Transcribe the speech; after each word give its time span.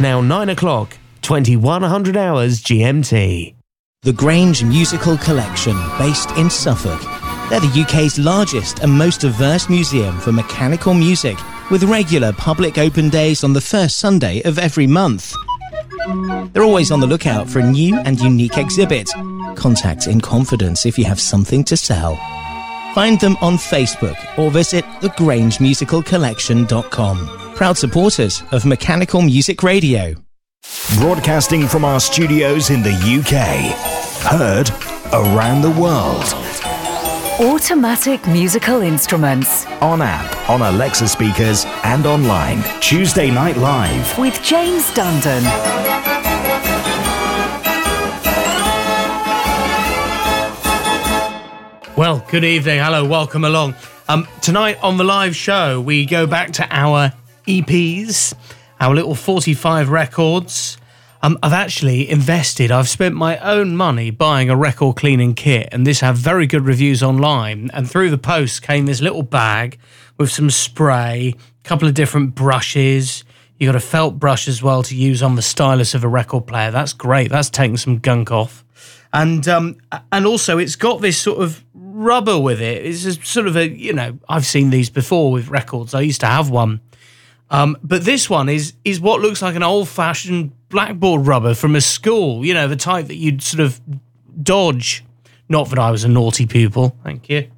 Now 0.00 0.22
9 0.22 0.48
o'clock, 0.48 0.96
2100 1.20 2.16
hours 2.16 2.62
GMT. 2.62 3.54
The 4.00 4.12
Grange 4.14 4.64
Musical 4.64 5.18
Collection, 5.18 5.76
based 5.98 6.30
in 6.38 6.48
Suffolk. 6.48 7.02
They're 7.50 7.60
the 7.60 7.82
UK's 7.82 8.18
largest 8.18 8.78
and 8.78 8.90
most 8.90 9.20
diverse 9.20 9.68
museum 9.68 10.18
for 10.18 10.32
mechanical 10.32 10.94
music, 10.94 11.36
with 11.70 11.82
regular 11.82 12.32
public 12.32 12.78
open 12.78 13.10
days 13.10 13.44
on 13.44 13.52
the 13.52 13.60
first 13.60 13.98
Sunday 13.98 14.40
of 14.44 14.58
every 14.58 14.86
month. 14.86 15.34
They're 16.54 16.62
always 16.62 16.90
on 16.90 17.00
the 17.00 17.06
lookout 17.06 17.50
for 17.50 17.58
a 17.58 17.70
new 17.70 17.98
and 17.98 18.18
unique 18.18 18.56
exhibit. 18.56 19.10
Contact 19.54 20.06
in 20.06 20.22
confidence 20.22 20.86
if 20.86 20.98
you 20.98 21.04
have 21.04 21.20
something 21.20 21.62
to 21.64 21.76
sell. 21.76 22.18
Find 22.94 23.18
them 23.20 23.36
on 23.40 23.56
Facebook 23.56 24.16
or 24.36 24.50
visit 24.50 24.84
thegrangemusicalcollection.com. 25.00 27.54
Proud 27.54 27.78
supporters 27.78 28.42
of 28.50 28.66
Mechanical 28.66 29.22
Music 29.22 29.62
Radio. 29.62 30.16
Broadcasting 30.98 31.68
from 31.68 31.84
our 31.84 32.00
studios 32.00 32.70
in 32.70 32.82
the 32.82 32.90
UK. 32.90 33.70
Heard 34.26 34.70
around 35.12 35.62
the 35.62 35.70
world. 35.70 36.24
Automatic 37.40 38.26
musical 38.26 38.82
instruments. 38.82 39.64
On 39.80 40.02
app, 40.02 40.50
on 40.50 40.62
Alexa 40.62 41.06
speakers, 41.08 41.64
and 41.84 42.06
online. 42.06 42.64
Tuesday 42.80 43.30
Night 43.30 43.56
Live. 43.56 44.18
With 44.18 44.42
James 44.42 44.90
Dundon. 44.90 45.44
Well, 52.00 52.24
good 52.30 52.44
evening. 52.44 52.80
Hello, 52.80 53.04
welcome 53.04 53.44
along. 53.44 53.74
Um, 54.08 54.26
tonight 54.40 54.78
on 54.82 54.96
the 54.96 55.04
live 55.04 55.36
show, 55.36 55.82
we 55.82 56.06
go 56.06 56.26
back 56.26 56.50
to 56.52 56.66
our 56.70 57.12
EPs, 57.46 58.32
our 58.80 58.94
little 58.94 59.14
45 59.14 59.90
records. 59.90 60.78
Um, 61.22 61.38
I've 61.42 61.52
actually 61.52 62.08
invested, 62.08 62.70
I've 62.70 62.88
spent 62.88 63.16
my 63.16 63.36
own 63.40 63.76
money 63.76 64.10
buying 64.10 64.48
a 64.48 64.56
record 64.56 64.96
cleaning 64.96 65.34
kit, 65.34 65.68
and 65.72 65.86
this 65.86 66.00
had 66.00 66.16
very 66.16 66.46
good 66.46 66.64
reviews 66.64 67.02
online. 67.02 67.70
And 67.74 67.88
through 67.88 68.08
the 68.08 68.16
post 68.16 68.62
came 68.62 68.86
this 68.86 69.02
little 69.02 69.22
bag 69.22 69.78
with 70.16 70.32
some 70.32 70.48
spray, 70.48 71.34
a 71.36 71.68
couple 71.68 71.86
of 71.86 71.92
different 71.92 72.34
brushes. 72.34 73.24
You 73.58 73.68
got 73.68 73.76
a 73.76 73.78
felt 73.80 74.18
brush 74.18 74.48
as 74.48 74.62
well 74.62 74.82
to 74.84 74.96
use 74.96 75.22
on 75.22 75.36
the 75.36 75.42
stylus 75.42 75.92
of 75.94 76.02
a 76.02 76.08
record 76.08 76.46
player. 76.46 76.70
That's 76.70 76.94
great. 76.94 77.30
That's 77.30 77.50
taking 77.50 77.76
some 77.76 77.98
gunk 77.98 78.30
off. 78.32 78.64
And 79.12 79.46
um, 79.48 79.76
and 80.12 80.24
also 80.24 80.56
it's 80.56 80.76
got 80.76 81.00
this 81.00 81.18
sort 81.18 81.42
of 81.42 81.62
rubber 82.00 82.38
with 82.38 82.60
it. 82.60 82.84
It's 82.84 83.04
a 83.04 83.12
sort 83.12 83.46
of 83.46 83.56
a 83.56 83.68
you 83.68 83.92
know 83.92 84.18
I've 84.28 84.46
seen 84.46 84.70
these 84.70 84.90
before 84.90 85.30
with 85.30 85.48
records. 85.48 85.94
I 85.94 86.00
used 86.00 86.20
to 86.20 86.26
have 86.26 86.50
one, 86.50 86.80
um, 87.50 87.76
but 87.82 88.04
this 88.04 88.28
one 88.28 88.48
is 88.48 88.74
is 88.84 89.00
what 89.00 89.20
looks 89.20 89.42
like 89.42 89.54
an 89.54 89.62
old 89.62 89.88
fashioned 89.88 90.52
blackboard 90.68 91.26
rubber 91.26 91.54
from 91.54 91.76
a 91.76 91.80
school. 91.80 92.44
You 92.44 92.54
know 92.54 92.66
the 92.66 92.76
type 92.76 93.06
that 93.06 93.16
you'd 93.16 93.42
sort 93.42 93.60
of 93.60 93.80
dodge. 94.42 95.04
Not 95.48 95.68
that 95.70 95.78
I 95.78 95.90
was 95.90 96.04
a 96.04 96.08
naughty 96.08 96.46
pupil. 96.46 96.96
Thank 97.04 97.28
you. 97.28 97.50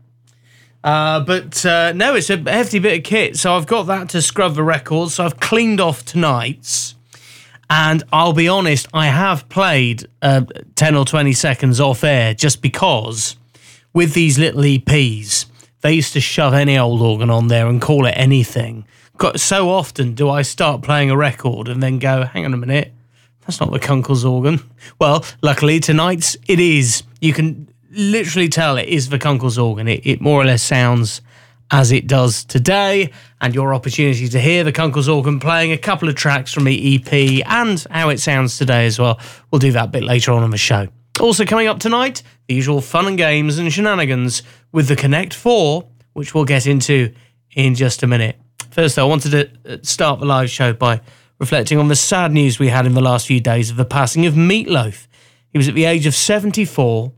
Uh, 0.83 1.21
but 1.21 1.65
uh, 1.65 1.93
no, 1.93 2.15
it's 2.15 2.31
a 2.31 2.39
hefty 2.39 2.79
bit 2.79 2.99
of 2.99 3.05
kit. 3.05 3.37
So 3.37 3.55
I've 3.55 3.67
got 3.67 3.85
that 3.85 4.09
to 4.11 4.23
scrub 4.23 4.55
the 4.55 4.63
records. 4.63 5.15
So 5.15 5.25
I've 5.25 5.39
cleaned 5.39 5.81
off 5.81 6.05
tonight's. 6.05 6.97
And 7.71 8.03
I'll 8.13 8.33
be 8.33 8.49
honest, 8.49 8.87
I 8.93 9.07
have 9.07 9.49
played 9.49 10.07
uh, 10.21 10.43
10 10.75 10.95
or 10.95 11.05
20 11.05 11.33
seconds 11.33 11.81
off 11.81 12.05
air 12.05 12.35
just 12.35 12.61
because 12.61 13.37
with 13.93 14.15
these 14.15 14.39
little 14.39 14.63
EPs, 14.63 15.47
they 15.83 15.93
used 15.93 16.13
to 16.13 16.21
shove 16.21 16.55
any 16.55 16.79
old 16.79 17.03
organ 17.03 17.31
on 17.31 17.49
there 17.49 17.67
and 17.67 17.81
call 17.81 18.07
it 18.07 18.13
anything. 18.13 18.87
So 19.37 19.71
often 19.71 20.15
do 20.15 20.29
I 20.29 20.43
start 20.43 20.83
playing 20.83 21.11
a 21.11 21.17
record 21.17 21.69
and 21.69 21.83
then 21.83 21.99
go, 21.99 22.25
hang 22.25 22.45
on 22.45 22.55
a 22.55 22.57
minute, 22.57 22.93
that's 23.43 23.61
not 23.61 23.71
the 23.73 23.81
Kunkel's 23.81 24.25
organ. 24.25 24.61
Well, 24.99 25.25
luckily 25.43 25.81
tonight's 25.81 26.37
it 26.49 26.61
is. 26.61 27.03
You 27.21 27.33
can 27.33 27.69
literally 27.91 28.49
tell 28.49 28.79
it 28.79 28.89
is 28.89 29.09
the 29.09 29.19
Kunkel's 29.19 29.59
organ. 29.59 29.89
It, 29.89 30.07
it 30.07 30.21
more 30.21 30.41
or 30.41 30.45
less 30.45 30.63
sounds 30.63 31.21
as 31.71 31.91
it 31.91 32.07
does 32.07 32.45
today, 32.45 33.11
and 33.41 33.55
your 33.55 33.73
opportunity 33.73 34.29
to 34.29 34.39
hear 34.39 34.63
the 34.63 34.73
Kunkel's 34.73 35.09
organ 35.09 35.41
playing 35.41 35.73
a 35.73 35.79
couple 35.79 36.07
of 36.09 36.15
tracks 36.15 36.53
from 36.53 36.65
the 36.65 36.97
EP 36.97 37.47
and 37.47 37.85
how 37.91 38.11
it 38.11 38.21
sounds 38.21 38.59
today 38.59 38.87
as 38.87 38.99
well. 38.99 39.19
We'll 39.51 39.59
do 39.59 39.73
that 39.73 39.87
a 39.87 39.89
bit 39.89 40.03
later 40.03 40.33
on 40.33 40.45
in 40.45 40.51
the 40.51 40.59
show. 40.59 40.89
Also, 41.21 41.45
coming 41.45 41.67
up 41.67 41.79
tonight, 41.79 42.23
the 42.49 42.55
usual 42.55 42.81
fun 42.81 43.07
and 43.07 43.19
games 43.19 43.59
and 43.59 43.73
shenanigans 43.73 44.43
with 44.73 44.89
the 44.89 44.97
Connect 44.97 45.35
4, 45.35 45.87
which 46.15 46.35
we'll 46.35 46.45
get 46.45 46.67
into 46.67 47.13
in 47.55 47.75
just 47.75 48.03
a 48.03 48.07
minute. 48.07 48.37
First, 48.71 48.97
though, 48.97 49.07
I 49.07 49.09
wanted 49.09 49.31
to 49.31 49.75
uh, 49.75 49.79
start 49.83 50.21
the 50.21 50.27
live 50.27 50.51
show 50.51 50.73
by 50.73 51.01
reflecting 51.39 51.79
on 51.79 51.89
the 51.89 51.97
sad 51.97 52.33
news 52.33 52.59
we 52.59 52.69
had 52.69 52.87
in 52.87 52.95
the 52.95 53.01
last 53.01 53.27
few 53.27 53.41
days 53.41 53.71
of 53.71 53.77
the 53.77 53.85
passing 53.85 54.27
of 54.27 54.35
Meatloaf. 54.35 55.07
He 55.51 55.59
was 55.59 55.69
at 55.69 55.75
the 55.75 55.85
age 55.85 56.07
of 56.07 56.15
74 56.15 57.13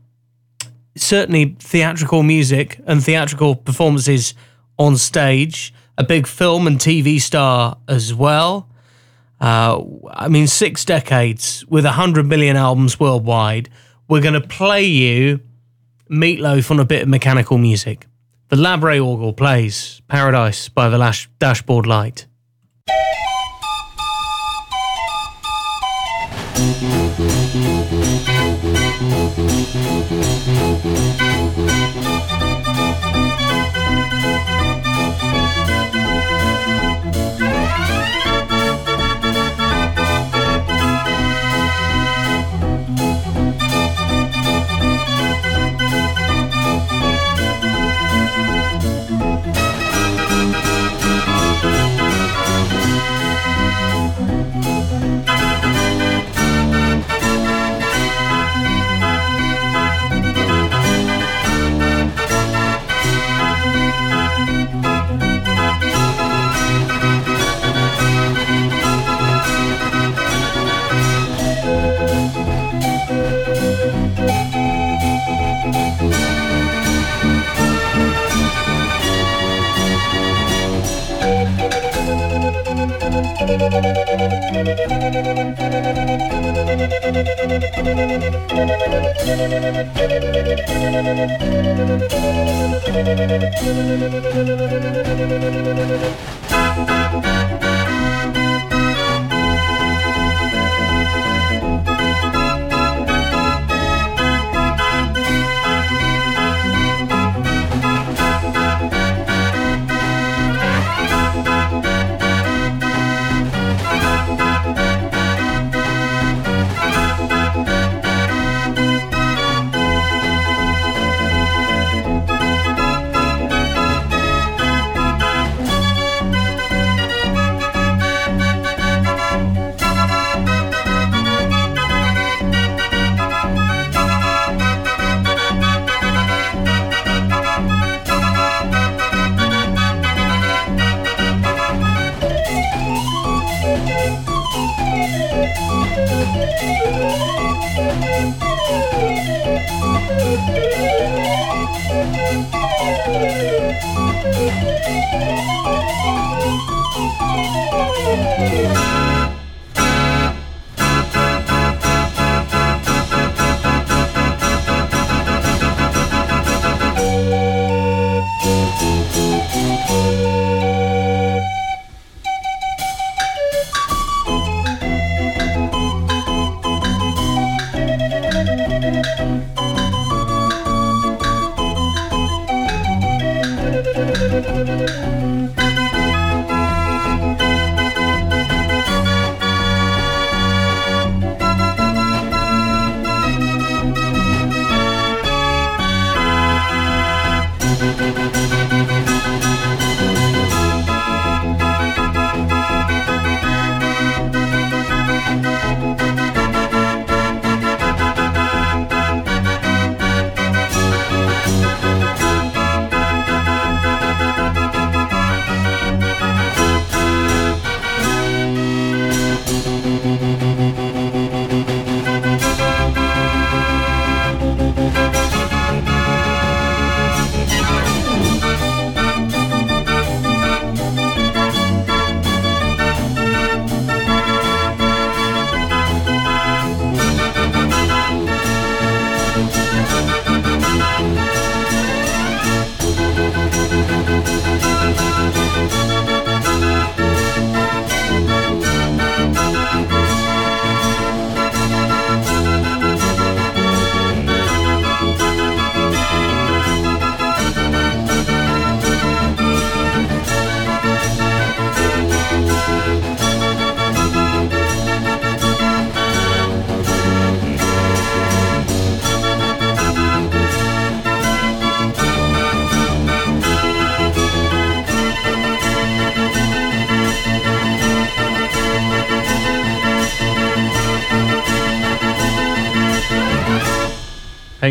certainly 0.95 1.55
theatrical 1.59 2.23
music 2.23 2.79
and 2.85 3.03
theatrical 3.03 3.55
performances 3.55 4.33
on 4.77 4.97
stage, 4.97 5.73
a 5.97 6.03
big 6.03 6.27
film 6.27 6.67
and 6.67 6.79
TV 6.79 7.19
star 7.19 7.77
as 7.87 8.13
well. 8.13 8.69
Uh, 9.39 9.81
I 10.11 10.27
mean, 10.29 10.47
six 10.47 10.85
decades 10.85 11.65
with 11.67 11.85
100 11.85 12.25
million 12.25 12.55
albums 12.55 12.99
worldwide 12.99 13.69
we're 14.07 14.21
going 14.21 14.39
to 14.39 14.47
play 14.47 14.83
you 14.83 15.39
Meatloaf 16.09 16.69
on 16.69 16.79
a 16.79 16.85
bit 16.85 17.03
of 17.03 17.07
mechanical 17.07 17.57
music. 17.57 18.05
The 18.49 18.55
Labre 18.55 18.99
orgel 18.99 19.35
plays 19.35 20.01
Paradise 20.07 20.69
by 20.69 20.89
the 20.89 20.97
Lash- 20.97 21.29
Dashboard 21.39 21.87
Light. 21.87 22.27
Música 54.17 55.25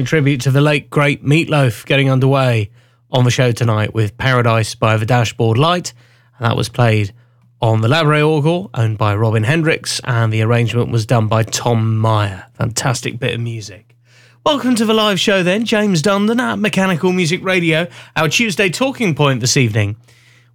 paying 0.04 0.22
tribute 0.22 0.40
to 0.42 0.50
the 0.50 0.60
late 0.60 0.90
great 0.90 1.24
Meatloaf 1.24 1.86
getting 1.86 2.10
underway 2.10 2.68
on 3.10 3.24
the 3.24 3.30
show 3.30 3.52
tonight 3.52 3.94
with 3.94 4.18
Paradise 4.18 4.74
by 4.74 4.98
the 4.98 5.06
Dashboard 5.06 5.56
Light. 5.56 5.94
And 6.36 6.44
that 6.44 6.58
was 6.58 6.68
played 6.68 7.14
on 7.62 7.80
the 7.80 7.88
Labre 7.88 8.20
Orgel, 8.20 8.68
owned 8.74 8.98
by 8.98 9.14
Robin 9.14 9.44
Hendricks, 9.44 10.02
and 10.04 10.30
the 10.30 10.42
arrangement 10.42 10.90
was 10.90 11.06
done 11.06 11.26
by 11.26 11.42
Tom 11.42 11.96
Meyer. 11.96 12.44
Fantastic 12.52 13.18
bit 13.18 13.34
of 13.34 13.40
music. 13.40 13.96
Welcome 14.44 14.74
to 14.74 14.84
the 14.84 14.92
live 14.92 15.18
show 15.18 15.42
then, 15.42 15.64
James 15.64 16.02
Dundon 16.02 16.38
at 16.38 16.58
Mechanical 16.58 17.10
Music 17.10 17.42
Radio, 17.42 17.86
our 18.14 18.28
Tuesday 18.28 18.68
talking 18.68 19.14
point 19.14 19.40
this 19.40 19.56
evening. 19.56 19.96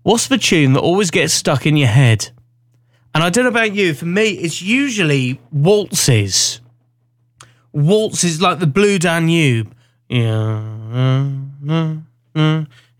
What's 0.04 0.28
the 0.28 0.38
tune 0.38 0.74
that 0.74 0.82
always 0.82 1.10
gets 1.10 1.34
stuck 1.34 1.66
in 1.66 1.76
your 1.76 1.88
head? 1.88 2.30
And 3.16 3.24
I 3.24 3.32
don't 3.32 3.46
know 3.46 3.50
about 3.50 3.74
you, 3.74 3.96
for 3.96 4.06
me, 4.06 4.30
it's 4.30 4.62
usually 4.62 5.40
waltzes 5.52 6.62
waltzes 7.74 8.42
like 8.42 8.60
the 8.60 8.68
Blue 8.68 9.00
Danube. 9.00 9.74
Yeah. 10.08 10.62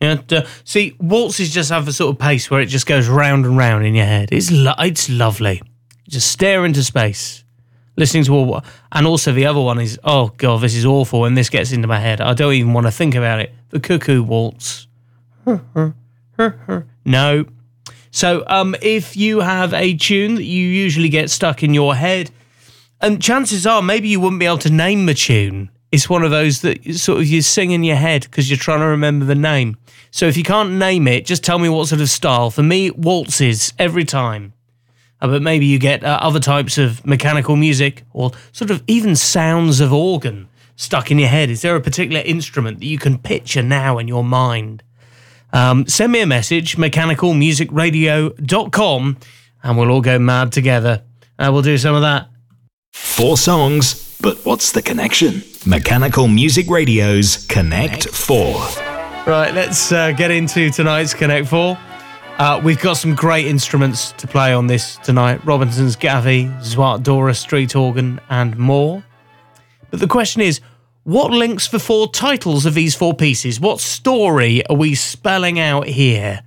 Yeah, 0.02 0.46
see, 0.64 0.96
waltzes 1.00 1.54
just 1.54 1.72
have 1.72 1.88
a 1.88 1.92
sort 1.92 2.16
of 2.16 2.20
pace 2.20 2.50
where 2.50 2.62
it 2.62 2.68
just 2.68 2.86
goes 2.86 3.10
round 3.10 3.46
and 3.46 3.58
round 3.58 3.86
in 3.86 3.96
your 3.96 4.06
head. 4.06 4.30
It's 4.32 4.50
lo- 4.50 4.74
it's 4.80 5.10
lovely. 5.10 5.62
Just 6.08 6.32
stare 6.32 6.66
into 6.66 6.84
space, 6.84 7.44
listening 7.98 8.24
to 8.24 8.34
all. 8.34 8.64
And 8.94 9.06
also 9.06 9.34
the 9.34 9.46
other 9.46 9.60
one 9.60 9.80
is, 9.80 10.00
oh 10.06 10.32
god, 10.38 10.62
this 10.62 10.74
is 10.74 10.86
awful. 10.86 11.20
When 11.22 11.34
this 11.34 11.50
gets 11.50 11.74
into 11.74 11.88
my 11.88 12.00
head, 12.00 12.22
I 12.22 12.34
don't 12.34 12.54
even 12.54 12.72
want 12.72 12.88
to 12.88 12.92
think 12.92 13.14
about 13.14 13.42
it. 13.42 13.54
The 13.72 13.82
cuckoo 13.82 14.24
waltz. 14.24 14.88
no. 17.06 17.46
So, 18.12 18.44
um, 18.48 18.76
if 18.82 19.16
you 19.18 19.42
have 19.42 19.74
a 19.74 19.96
tune 19.96 20.36
that 20.36 20.44
you 20.44 20.66
usually 20.66 21.10
get 21.10 21.30
stuck 21.30 21.62
in 21.62 21.74
your 21.74 21.94
head, 21.94 22.32
and 23.02 23.22
chances 23.22 23.66
are, 23.66 23.82
maybe 23.82 24.10
you 24.10 24.20
wouldn't 24.20 24.40
be 24.40 24.46
able 24.46 24.58
to 24.60 24.70
name 24.70 25.06
the 25.06 25.14
tune. 25.14 25.70
It's 25.92 26.10
one 26.10 26.24
of 26.24 26.32
those 26.32 26.62
that 26.62 26.84
sort 26.96 27.20
of 27.20 27.28
you 27.28 27.42
sing 27.42 27.72
in 27.72 27.84
your 27.84 27.96
head 27.96 28.24
because 28.24 28.50
you're 28.50 28.58
trying 28.58 28.82
to 28.82 28.86
remember 28.86 29.26
the 29.26 29.36
name. 29.36 29.78
So 30.12 30.28
if 30.28 30.38
you 30.38 30.44
can't 30.44 30.74
name 30.74 31.08
it, 31.08 31.26
just 31.26 31.44
tell 31.44 31.60
me 31.60 31.70
what 31.70 31.88
sort 31.88 32.02
of 32.02 32.10
style. 32.10 32.52
For 32.52 32.64
me, 32.64 32.92
waltzes 32.92 33.74
every 33.80 34.06
time. 34.06 34.54
Uh, 35.22 35.28
but 35.28 35.42
maybe 35.42 35.66
you 35.66 35.80
get 35.80 36.04
uh, 36.04 36.20
other 36.22 36.40
types 36.40 36.78
of 36.78 37.06
mechanical 37.06 37.56
music 37.56 38.04
or 38.14 38.32
sort 38.52 38.72
of 38.72 38.84
even 38.88 39.16
sounds 39.16 39.80
of 39.80 39.92
organ 39.92 40.48
stuck 40.76 41.12
in 41.12 41.20
your 41.20 41.30
head. 41.30 41.50
Is 41.50 41.62
there 41.62 41.76
a 41.76 41.82
particular 41.82 42.22
instrument 42.22 42.80
that 42.80 42.86
you 42.86 42.98
can 42.98 43.18
picture 43.18 43.62
now 43.62 43.98
in 43.98 44.08
your 44.08 44.24
mind? 44.24 44.84
Um, 45.52 45.88
send 45.88 46.12
me 46.12 46.22
a 46.22 46.28
message, 46.28 46.78
mechanicalmusicradio.com, 46.78 49.18
and 49.64 49.78
we'll 49.78 49.92
all 49.92 50.02
go 50.02 50.20
mad 50.20 50.52
together. 50.52 51.02
Uh, 51.38 51.50
we'll 51.52 51.64
do 51.64 51.78
some 51.78 51.96
of 51.96 52.02
that. 52.02 52.28
Four 52.94 53.38
songs, 53.38 54.18
but 54.22 54.38
what's 54.46 54.72
the 54.72 54.82
connection? 54.82 55.44
Mechanical 55.66 56.28
Music 56.28 56.70
Radio's 56.70 57.46
Connect 57.48 58.08
4. 58.08 58.38
Right, 59.28 59.54
let's 59.54 59.92
uh, 59.92 60.12
get 60.12 60.32
into 60.32 60.70
tonight's 60.70 61.14
Connect 61.14 61.48
4. 61.48 61.78
Uh, 62.38 62.62
we've 62.64 62.80
got 62.80 62.94
some 62.94 63.16
great 63.16 63.46
instruments 63.46 64.14
to 64.14 64.28
play 64.28 64.54
on 64.54 64.68
this 64.68 64.96
tonight 64.98 65.44
Robinson's 65.46 65.98
Gavi, 65.98 66.50
Zwart 66.62 67.04
Dora 67.04 67.34
street 67.34 67.76
organ, 67.76 68.22
and 68.30 68.58
more. 68.58 69.04
But 69.92 70.00
the 70.00 70.08
question 70.08 70.42
is 70.42 70.62
what 71.04 71.32
links 71.32 71.68
the 71.68 71.80
four 71.80 72.10
titles 72.10 72.66
of 72.66 72.74
these 72.74 72.96
four 72.96 73.14
pieces? 73.14 73.60
What 73.60 73.82
story 73.82 74.66
are 74.68 74.78
we 74.78 74.96
spelling 74.96 75.60
out 75.60 75.88
here? 75.88 76.42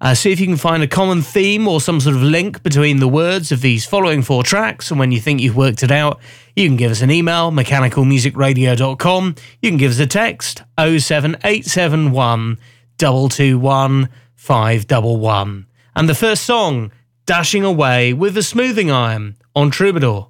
Uh, 0.00 0.14
see 0.14 0.30
if 0.30 0.38
you 0.38 0.46
can 0.46 0.56
find 0.56 0.82
a 0.82 0.86
common 0.86 1.22
theme 1.22 1.66
or 1.66 1.80
some 1.80 2.00
sort 2.00 2.14
of 2.16 2.22
link 2.22 2.62
between 2.62 2.98
the 2.98 3.08
words 3.08 3.50
of 3.50 3.62
these 3.62 3.86
following 3.86 4.20
four 4.20 4.42
tracks. 4.42 4.90
And 4.90 5.00
when 5.00 5.10
you 5.10 5.20
think 5.20 5.40
you've 5.40 5.56
worked 5.56 5.82
it 5.82 5.90
out, 5.90 6.20
you 6.54 6.68
can 6.68 6.76
give 6.76 6.90
us 6.90 7.00
an 7.00 7.10
email, 7.10 7.50
mechanicalmusicradio.com. 7.50 9.34
You 9.62 9.70
can 9.70 9.78
give 9.78 9.92
us 9.92 9.98
a 9.98 10.06
text, 10.06 10.62
07871 10.78 12.58
221 12.98 14.08
511. 14.34 15.66
And 15.94 16.08
the 16.08 16.14
first 16.14 16.44
song, 16.44 16.92
Dashing 17.24 17.64
Away 17.64 18.12
with 18.12 18.34
the 18.34 18.42
Smoothing 18.42 18.90
Iron 18.90 19.36
on 19.54 19.70
Troubadour. 19.70 20.28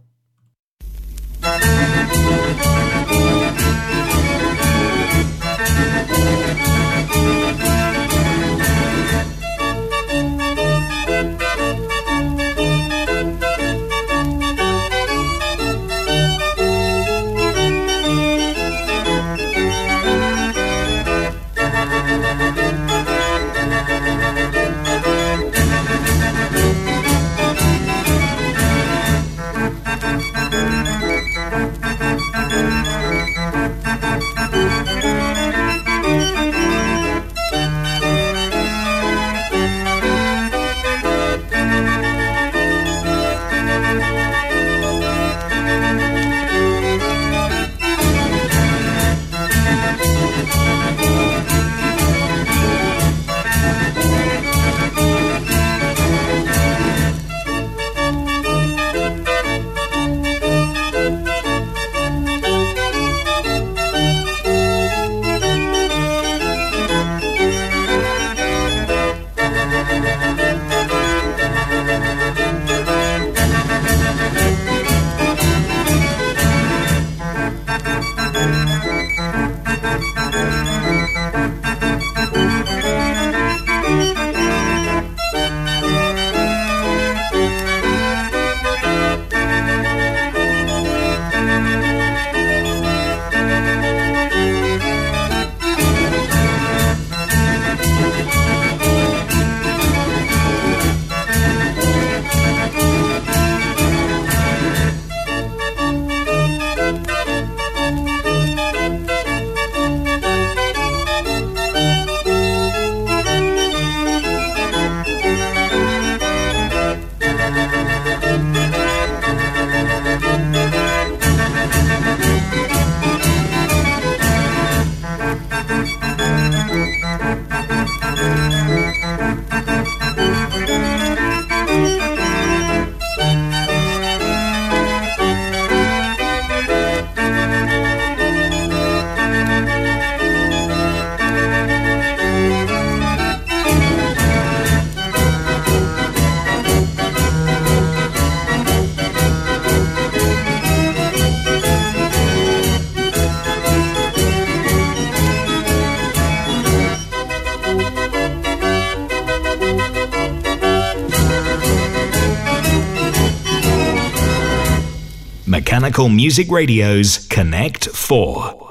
Music 166.09 166.51
Radio's 166.51 167.27
Connect 167.29 167.87
4. 167.89 168.66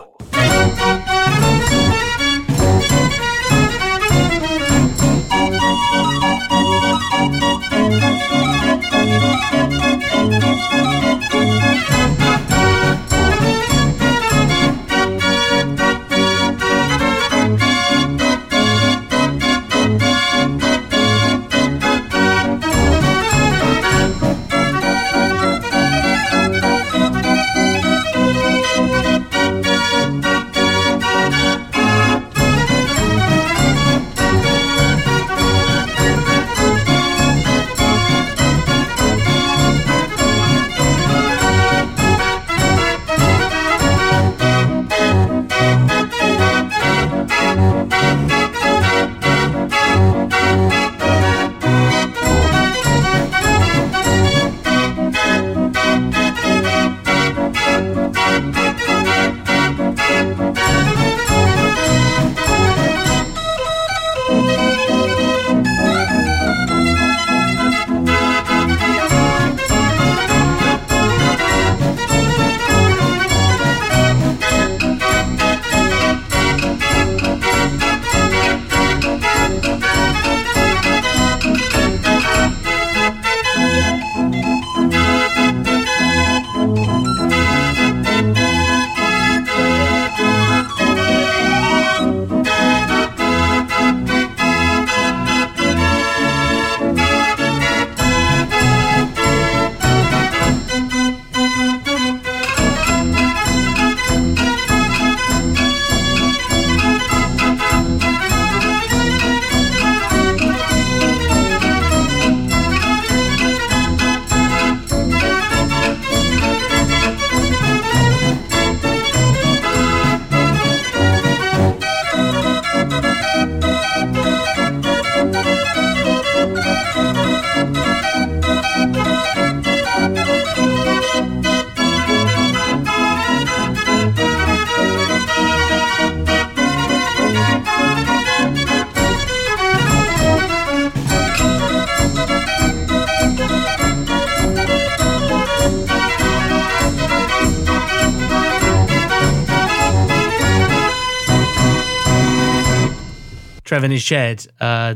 Trev 153.76 153.84
in 153.84 153.92
his 153.92 154.04
shed 154.04 154.48
uh, 154.62 154.96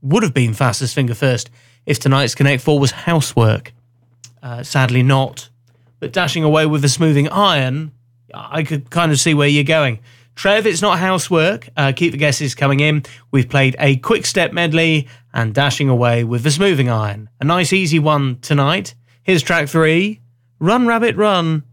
would 0.00 0.22
have 0.22 0.32
been 0.32 0.54
fastest 0.54 0.94
finger 0.94 1.12
first 1.12 1.50
if 1.86 1.98
tonight's 1.98 2.36
Connect 2.36 2.62
4 2.62 2.78
was 2.78 2.92
housework. 2.92 3.72
Uh, 4.40 4.62
sadly, 4.62 5.02
not. 5.02 5.48
But 5.98 6.12
dashing 6.12 6.44
away 6.44 6.66
with 6.66 6.82
the 6.82 6.88
smoothing 6.88 7.28
iron, 7.30 7.90
I 8.32 8.62
could 8.62 8.90
kind 8.90 9.10
of 9.10 9.18
see 9.18 9.34
where 9.34 9.48
you're 9.48 9.64
going. 9.64 9.98
Trev, 10.36 10.68
it's 10.68 10.80
not 10.80 11.00
housework. 11.00 11.68
Uh, 11.76 11.90
keep 11.90 12.12
the 12.12 12.16
guesses 12.16 12.54
coming 12.54 12.78
in. 12.78 13.02
We've 13.32 13.48
played 13.48 13.74
a 13.80 13.96
quick 13.96 14.24
step 14.24 14.52
medley 14.52 15.08
and 15.34 15.52
dashing 15.52 15.88
away 15.88 16.22
with 16.22 16.44
the 16.44 16.52
smoothing 16.52 16.88
iron. 16.88 17.28
A 17.40 17.44
nice, 17.44 17.72
easy 17.72 17.98
one 17.98 18.38
tonight. 18.38 18.94
Here's 19.24 19.42
track 19.42 19.68
three 19.68 20.20
Run, 20.60 20.86
Rabbit, 20.86 21.16
Run. 21.16 21.64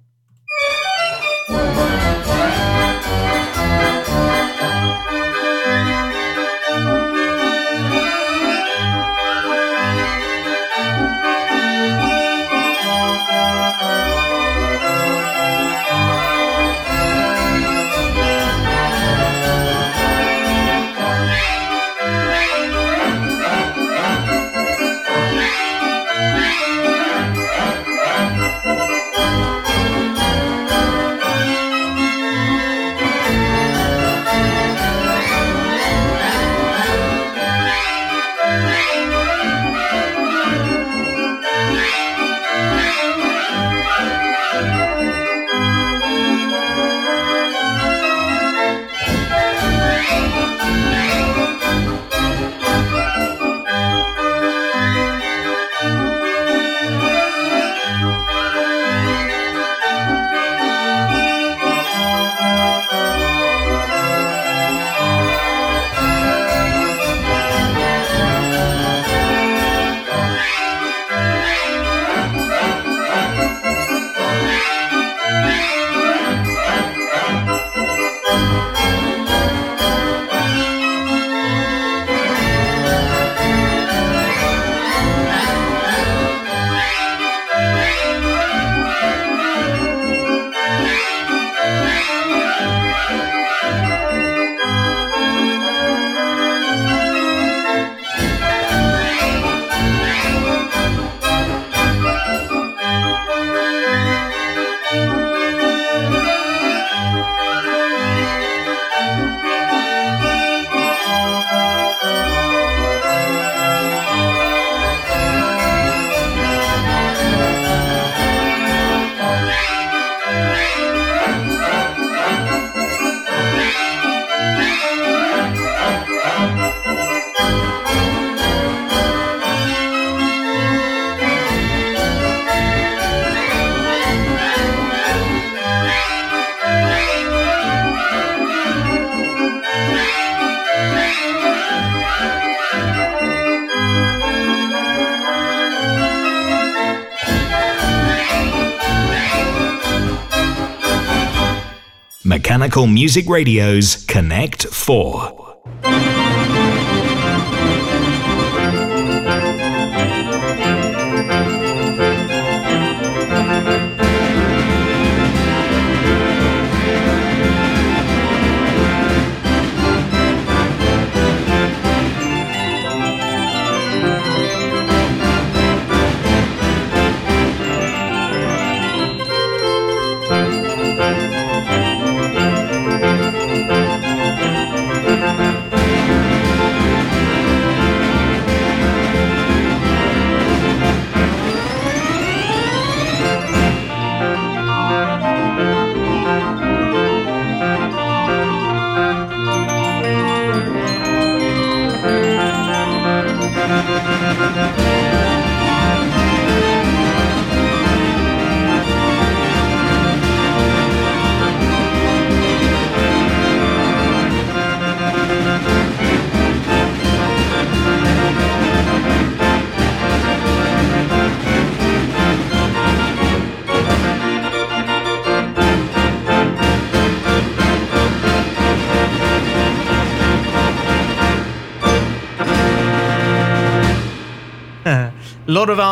Mechanical 152.50 152.88
Music 152.88 153.30
Radio's 153.30 153.96
Connect 154.08 154.66
4. 154.74 155.49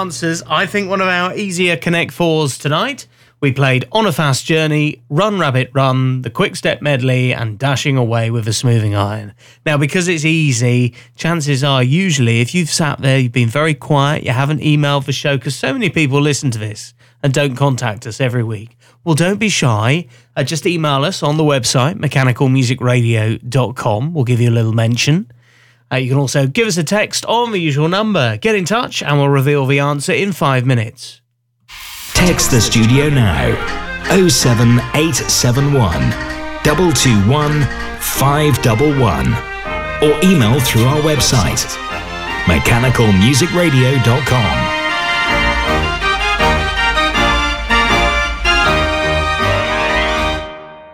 Answers. 0.08 0.42
I 0.48 0.66
think 0.66 0.90
one 0.90 1.02
of 1.02 1.10
our 1.10 1.36
easier 1.36 1.76
Connect 1.76 2.14
Fours 2.14 2.58
tonight. 2.58 3.08
We 3.42 3.52
played 3.52 3.84
On 3.92 4.06
a 4.06 4.14
Fast 4.14 4.46
Journey, 4.46 5.02
Run 5.10 5.38
Rabbit 5.38 5.70
Run, 5.74 6.22
the 6.22 6.30
Quick 6.30 6.56
Step 6.56 6.82
Medley, 6.82 7.34
and 7.34 7.60
Dashing 7.60 7.98
Away 7.98 8.32
with 8.32 8.48
a 8.48 8.54
Smoothing 8.54 8.96
Iron. 8.96 9.34
Now, 9.66 9.78
because 9.78 10.08
it's 10.08 10.24
easy, 10.24 10.94
chances 11.18 11.62
are 11.62 11.84
usually 11.84 12.40
if 12.40 12.56
you've 12.56 12.70
sat 12.70 13.02
there, 13.02 13.20
you've 13.20 13.34
been 13.34 13.50
very 13.50 13.74
quiet, 13.74 14.24
you 14.24 14.32
haven't 14.32 14.62
emailed 14.62 15.08
the 15.08 15.12
show, 15.12 15.36
because 15.36 15.58
so 15.58 15.74
many 15.74 15.90
people 15.90 16.22
listen 16.22 16.52
to 16.52 16.58
this 16.58 16.94
and 17.22 17.34
don't 17.34 17.58
contact 17.58 18.08
us 18.08 18.22
every 18.22 18.46
week. 18.46 18.78
Well, 19.04 19.16
don't 19.16 19.42
be 19.42 19.50
shy. 19.50 20.08
Uh, 20.38 20.46
just 20.46 20.66
email 20.66 21.04
us 21.04 21.22
on 21.22 21.36
the 21.36 21.44
website, 21.44 21.96
mechanicalmusicradio.com. 21.96 24.14
We'll 24.14 24.24
give 24.24 24.40
you 24.40 24.52
a 24.52 24.56
little 24.56 24.72
mention. 24.72 25.30
Uh, 25.92 25.98
you 25.98 26.10
can 26.10 26.18
also 26.18 26.48
give 26.48 26.68
us 26.68 26.78
a 26.78 26.84
text 26.84 27.26
on 27.26 27.52
the 27.52 27.60
usual 27.60 27.88
number. 27.88 28.38
Get 28.38 28.56
in 28.56 28.66
touch 28.66 29.02
and 29.02 29.18
we'll 29.18 29.30
reveal 29.30 29.66
the 29.66 29.80
answer 29.80 30.12
in 30.14 30.34
five 30.34 30.66
minutes. 30.66 31.22
Text 32.14 32.52
the 32.52 32.60
studio 32.60 33.10
now 33.10 33.56
07871 34.10 35.92
221 36.64 37.62
511 38.00 39.34
or 40.04 40.20
email 40.24 40.60
through 40.60 40.86
our 40.86 41.00
website 41.02 41.66
mechanicalmusicradio.com. 42.48 44.77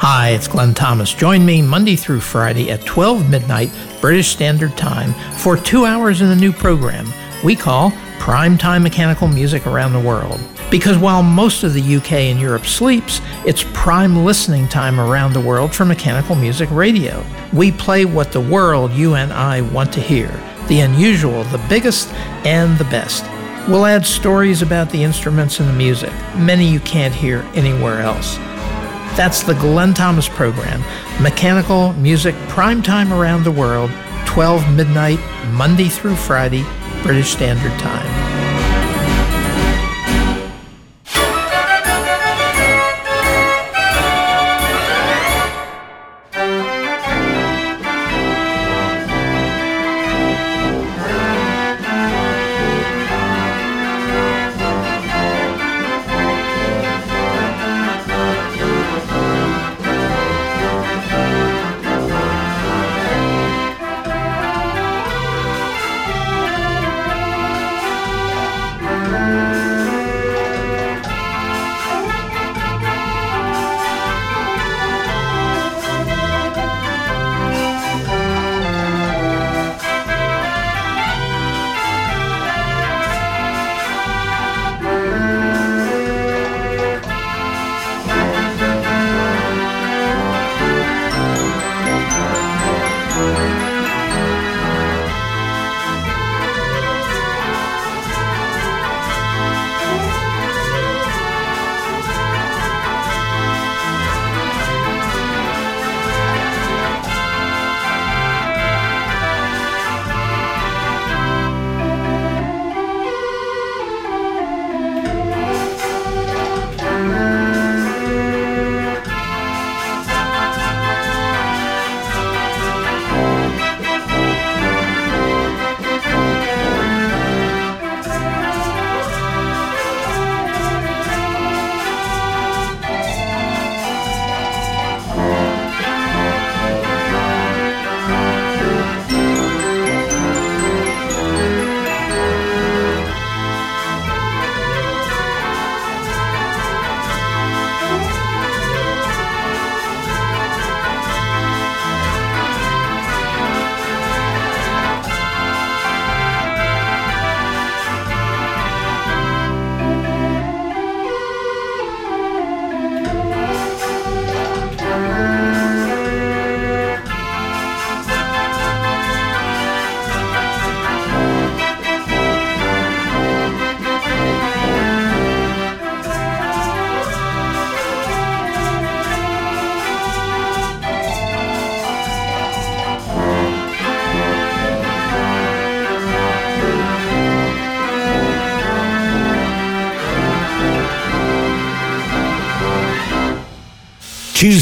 Hi, 0.05 0.31
it's 0.31 0.49
Glenn 0.49 0.73
Thomas. 0.73 1.13
Join 1.13 1.45
me 1.45 1.61
Monday 1.61 1.95
through 1.95 2.19
Friday 2.19 2.69
at 2.69 2.85
12 2.85 3.29
midnight 3.29 3.71
British 4.01 4.27
Standard 4.27 4.75
Time 4.75 5.13
for 5.37 5.55
two 5.55 5.85
hours 5.85 6.19
in 6.19 6.27
a 6.27 6.35
new 6.35 6.51
program 6.51 7.07
we 7.41 7.55
call 7.55 7.93
Prime 8.19 8.57
Time 8.57 8.83
Mechanical 8.83 9.29
Music 9.29 9.65
Around 9.65 9.93
the 9.93 10.01
World. 10.01 10.41
Because 10.69 10.97
while 10.97 11.23
most 11.23 11.63
of 11.63 11.73
the 11.73 11.95
UK 11.95 12.11
and 12.11 12.37
Europe 12.37 12.65
sleeps, 12.65 13.21
it's 13.45 13.63
prime 13.71 14.25
listening 14.25 14.67
time 14.67 14.99
around 14.99 15.31
the 15.31 15.39
world 15.39 15.73
for 15.73 15.85
mechanical 15.85 16.35
music 16.35 16.69
radio. 16.69 17.25
We 17.53 17.71
play 17.71 18.03
what 18.03 18.33
the 18.33 18.41
world, 18.41 18.91
you 18.91 19.15
and 19.15 19.31
I, 19.31 19.61
want 19.61 19.93
to 19.93 20.01
hear 20.01 20.27
the 20.67 20.81
unusual, 20.81 21.45
the 21.45 21.65
biggest, 21.69 22.09
and 22.43 22.77
the 22.77 22.83
best. 22.91 23.23
We'll 23.69 23.85
add 23.85 24.05
stories 24.05 24.61
about 24.61 24.89
the 24.89 25.01
instruments 25.01 25.61
and 25.61 25.69
the 25.69 25.73
music, 25.73 26.11
many 26.35 26.69
you 26.69 26.81
can't 26.81 27.15
hear 27.15 27.49
anywhere 27.55 28.01
else. 28.01 28.37
That's 29.15 29.43
the 29.43 29.53
Glenn 29.53 29.93
Thomas 29.93 30.27
program, 30.27 30.81
Mechanical 31.21 31.93
Music 31.93 32.33
Prime 32.49 32.81
Time 32.81 33.13
Around 33.13 33.43
the 33.43 33.51
World, 33.51 33.91
12 34.25 34.75
midnight, 34.75 35.19
Monday 35.51 35.87
through 35.87 36.15
Friday, 36.15 36.65
British 37.03 37.29
Standard 37.29 37.77
Time. 37.79 38.42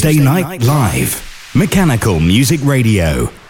Tuesday 0.02 0.24
Night 0.24 0.64
Live. 0.64 1.52
Mechanical 1.54 2.20
Music 2.20 2.60
Radio. 2.64 3.41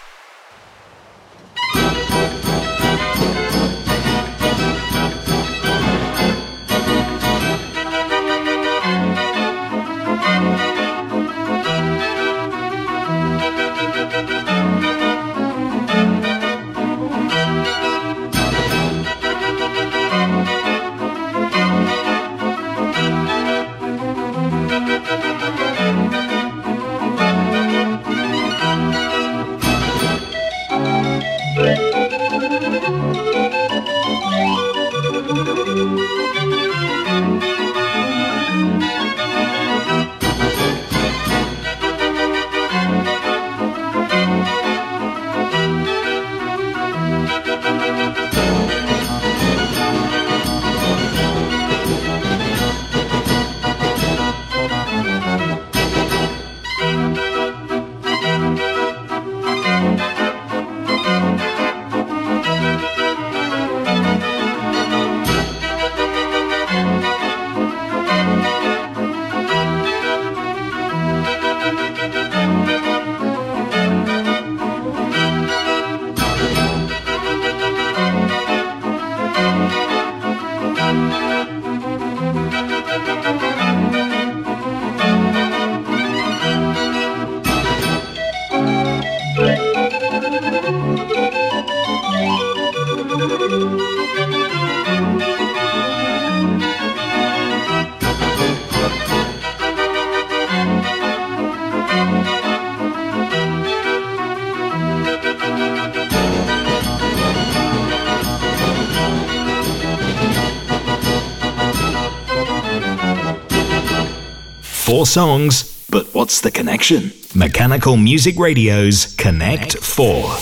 Songs, 115.11 115.85
but 115.89 116.07
what's 116.13 116.39
the 116.39 116.49
connection? 116.49 117.11
Mechanical 117.35 117.97
Music 117.97 118.39
Radio's 118.39 119.13
Connect 119.15 119.77
4. 119.77 120.37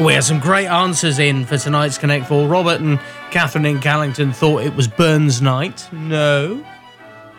We 0.00 0.14
had 0.14 0.22
some 0.22 0.38
great 0.38 0.68
answers 0.68 1.18
in 1.18 1.44
for 1.44 1.58
tonight's 1.58 1.98
Connect 1.98 2.26
4. 2.26 2.46
Robert 2.46 2.80
and 2.80 3.00
Catherine 3.32 3.66
in 3.66 3.80
Callington 3.80 4.32
thought 4.32 4.62
it 4.62 4.76
was 4.76 4.86
Burns 4.86 5.42
Night. 5.42 5.88
No. 5.92 6.64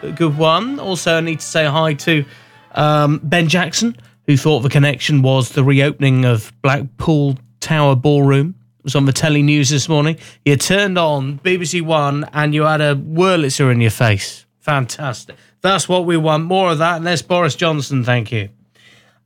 A 0.02 0.12
good 0.12 0.38
one. 0.38 0.78
Also, 0.78 1.16
I 1.16 1.22
need 1.22 1.40
to 1.40 1.46
say 1.46 1.66
hi 1.66 1.94
to 1.94 2.26
um, 2.74 3.22
Ben 3.24 3.48
Jackson, 3.48 3.96
who 4.26 4.36
thought 4.36 4.60
the 4.60 4.70
connection 4.70 5.22
was 5.22 5.52
the 5.52 5.64
reopening 5.64 6.26
of 6.26 6.52
Blackpool 6.62 7.38
Tower 7.62 7.96
Ballroom. 7.96 8.56
It 8.80 8.84
was 8.84 8.96
on 8.96 9.06
the 9.06 9.14
telly 9.14 9.42
news 9.42 9.70
this 9.70 9.88
morning. 9.88 10.18
You 10.44 10.58
turned 10.58 10.98
on 10.98 11.40
BBC 11.40 11.82
One 11.82 12.26
and 12.34 12.54
you 12.54 12.64
had 12.64 12.82
a 12.82 12.94
Wurlitzer 12.94 13.72
in 13.72 13.80
your 13.80 13.92
face. 13.92 14.46
Fantastic. 14.60 15.38
That's 15.68 15.90
what 15.90 16.06
we 16.06 16.18
want. 16.18 16.46
More 16.46 16.72
of 16.72 16.78
that. 16.80 16.98
And 16.98 17.06
there's 17.06 17.22
Boris 17.22 17.56
Johnson. 17.56 18.04
Thank 18.04 18.32
you. 18.32 18.50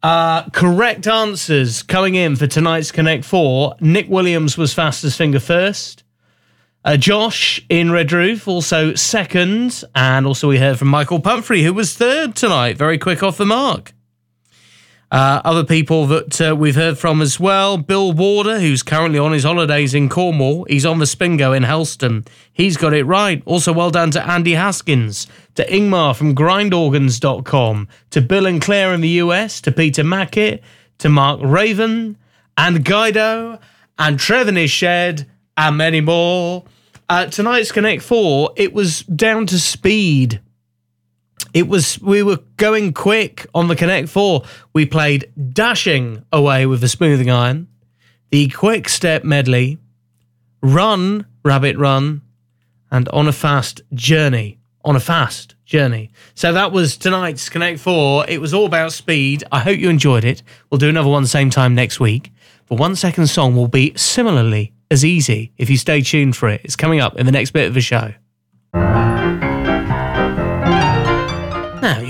Uh, 0.04 0.49
correct 0.49 1.06
answers 1.08 1.84
coming 1.84 2.15
in 2.15 2.36
for 2.36 2.47
tonight's 2.47 2.91
Connect 2.91 3.23
4. 3.23 3.75
Nick 3.80 4.10
Williams 4.10 4.58
was 4.58 4.73
fastest 4.73 5.17
finger 5.17 5.39
first. 5.39 6.04
Uh, 6.84 6.97
Josh 6.97 7.63
in 7.69 7.89
Redruth 7.89 8.47
also 8.47 8.95
second. 8.95 9.84
And 9.93 10.25
also 10.25 10.47
we 10.47 10.58
heard 10.58 10.80
from 10.80 10.88
Michael 10.88 11.19
Pumphrey, 11.19 11.62
who 11.63 11.73
was 11.73 11.93
third 11.93 12.36
tonight. 12.36 12.77
Very 12.77 12.97
quick 12.97 13.21
off 13.21 13.38
the 13.38 13.45
mark. 13.45 13.93
Uh, 15.12 15.41
other 15.43 15.65
people 15.65 16.06
that 16.06 16.39
uh, 16.39 16.56
we've 16.56 16.76
heard 16.76 16.97
from 16.97 17.21
as 17.21 17.38
well. 17.38 17.78
Bill 17.78 18.13
Warder, 18.13 18.62
who's 18.62 18.82
currently 18.82 19.19
on 19.19 19.34
his 19.34 19.43
holidays 19.43 19.93
in 19.93 20.08
Cornwall. 20.08 20.63
He's 20.69 20.86
on 20.86 21.00
the 21.00 21.06
Spingo 21.06 21.56
in 21.56 21.63
Helston. 21.63 22.24
He's 22.54 22.78
got 22.78 22.93
it 22.93 23.04
right. 23.04 23.43
Also, 23.45 23.74
well 23.74 23.91
done 23.91 24.12
to 24.12 24.26
Andy 24.26 24.54
Haskins, 24.54 25.28
to 25.56 25.67
Ingmar 25.67 26.15
from 26.15 26.34
grindorgans.com, 26.34 27.89
to 28.12 28.21
Bill 28.21 28.45
and 28.45 28.62
Claire 28.62 28.93
in 28.93 29.02
the 29.02 29.10
US, 29.10 29.60
to 29.62 29.71
Peter 29.74 30.04
Mackett, 30.04 30.63
to 31.00 31.10
Mark 31.10 31.41
Raven, 31.43 32.17
and 32.56 32.86
Guido, 32.86 33.60
and 34.00 34.17
Trevor 34.17 34.58
is 34.58 34.71
Shed, 34.71 35.30
and 35.58 35.76
many 35.76 36.00
more. 36.00 36.63
Uh, 37.10 37.26
tonight's 37.26 37.74
Connect 37.74 38.02
4, 38.02 38.54
it 38.56 38.71
was 38.71 39.02
down 39.04 39.45
to 39.47 39.60
speed 39.60 40.39
it 41.54 41.68
was 41.68 42.00
we 42.02 42.24
were 42.24 42.40
going 42.58 42.94
quick 42.94 43.46
on 43.54 43.68
the 43.68 43.76
Connect 43.76 44.10
4. 44.10 44.44
We 44.74 44.86
played 44.86 45.32
Dashing 45.54 46.24
Away 46.32 46.66
with 46.66 46.82
the 46.82 46.88
Smoothing 46.88 47.30
Iron, 47.30 47.68
the 48.30 48.50
Quick 48.50 48.90
Step 48.90 49.24
Medley, 49.24 49.78
Run, 50.62 51.26
Rabbit 51.44 51.78
Run, 51.78 52.22
and 52.92 53.08
On 53.10 53.28
a 53.28 53.34
Fast 53.34 53.82
Journey. 53.94 54.60
On 54.84 54.96
a 54.96 55.00
Fast 55.00 55.56
Journey. 55.66 56.12
So 56.34 56.54
that 56.54 56.72
was 56.72 56.98
tonight's 56.98 57.50
Connect 57.50 57.80
4. 57.80 58.26
It 58.28 58.42
was 58.42 58.54
all 58.54 58.66
about 58.66 58.94
speed. 58.94 59.44
I 59.52 59.60
hope 59.60 59.78
you 59.78 59.90
enjoyed 59.90 60.24
it. 60.24 60.44
We'll 60.70 60.80
do 60.80 60.90
another 60.90 61.10
one 61.10 61.26
same 61.28 61.50
time 61.50 61.76
next 61.76 62.00
week. 62.00 62.32
The 62.68 62.76
one 62.76 62.96
second 62.96 63.28
song 63.28 63.56
will 63.56 63.68
be 63.68 63.94
similarly 63.96 64.74
as 64.90 65.06
easy 65.06 65.54
if 65.58 65.70
you 65.70 65.78
stay 65.78 66.02
tuned 66.02 66.36
for 66.36 66.50
it. 66.50 66.62
It's 66.64 66.76
coming 66.76 67.00
up 67.00 67.18
in 67.18 67.26
the 67.26 67.32
next 67.32 67.52
bit 67.52 67.68
of 67.68 67.74
the 67.74 67.82
show. 67.82 68.14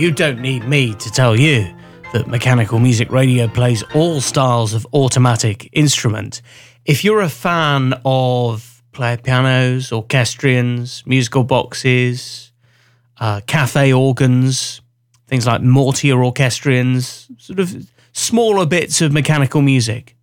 You 0.01 0.09
don't 0.09 0.41
need 0.41 0.67
me 0.67 0.95
to 0.95 1.11
tell 1.11 1.39
you 1.39 1.71
that 2.11 2.25
Mechanical 2.25 2.79
Music 2.79 3.11
Radio 3.11 3.47
plays 3.47 3.83
all 3.93 4.19
styles 4.19 4.73
of 4.73 4.87
automatic 4.93 5.69
instrument. 5.73 6.41
If 6.85 7.03
you're 7.03 7.21
a 7.21 7.29
fan 7.29 7.93
of 8.03 8.81
player 8.93 9.17
pianos, 9.17 9.91
orchestrions, 9.91 11.03
musical 11.05 11.43
boxes, 11.43 12.51
uh, 13.19 13.41
cafe 13.45 13.93
organs, 13.93 14.81
things 15.27 15.45
like 15.45 15.61
Mortier 15.61 16.23
orchestrions, 16.23 17.29
sort 17.37 17.59
of 17.59 17.87
smaller 18.11 18.65
bits 18.65 19.01
of 19.01 19.13
mechanical 19.13 19.61
music 19.61 20.15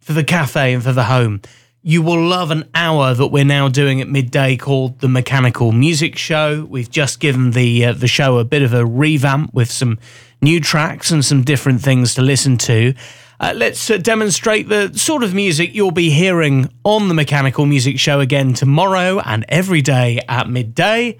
for 0.00 0.14
the 0.14 0.24
cafe 0.24 0.74
and 0.74 0.82
for 0.82 0.92
the 0.92 1.04
home, 1.04 1.40
you 1.84 2.00
will 2.00 2.20
love 2.20 2.52
an 2.52 2.68
hour 2.74 3.12
that 3.12 3.26
we're 3.26 3.44
now 3.44 3.68
doing 3.68 4.00
at 4.00 4.08
midday 4.08 4.56
called 4.56 5.00
the 5.00 5.08
Mechanical 5.08 5.72
Music 5.72 6.16
Show. 6.16 6.64
We've 6.70 6.90
just 6.90 7.18
given 7.18 7.50
the 7.50 7.86
uh, 7.86 7.92
the 7.92 8.06
show 8.06 8.38
a 8.38 8.44
bit 8.44 8.62
of 8.62 8.72
a 8.72 8.86
revamp 8.86 9.52
with 9.52 9.70
some 9.70 9.98
new 10.40 10.60
tracks 10.60 11.10
and 11.10 11.24
some 11.24 11.42
different 11.42 11.80
things 11.80 12.14
to 12.14 12.22
listen 12.22 12.56
to. 12.58 12.94
Uh, 13.40 13.52
let's 13.56 13.90
uh, 13.90 13.96
demonstrate 13.96 14.68
the 14.68 14.96
sort 14.96 15.24
of 15.24 15.34
music 15.34 15.74
you'll 15.74 15.90
be 15.90 16.10
hearing 16.10 16.72
on 16.84 17.08
the 17.08 17.14
Mechanical 17.14 17.66
Music 17.66 17.98
Show 17.98 18.20
again 18.20 18.54
tomorrow 18.54 19.20
and 19.24 19.44
every 19.48 19.82
day 19.82 20.20
at 20.28 20.48
midday. 20.48 21.18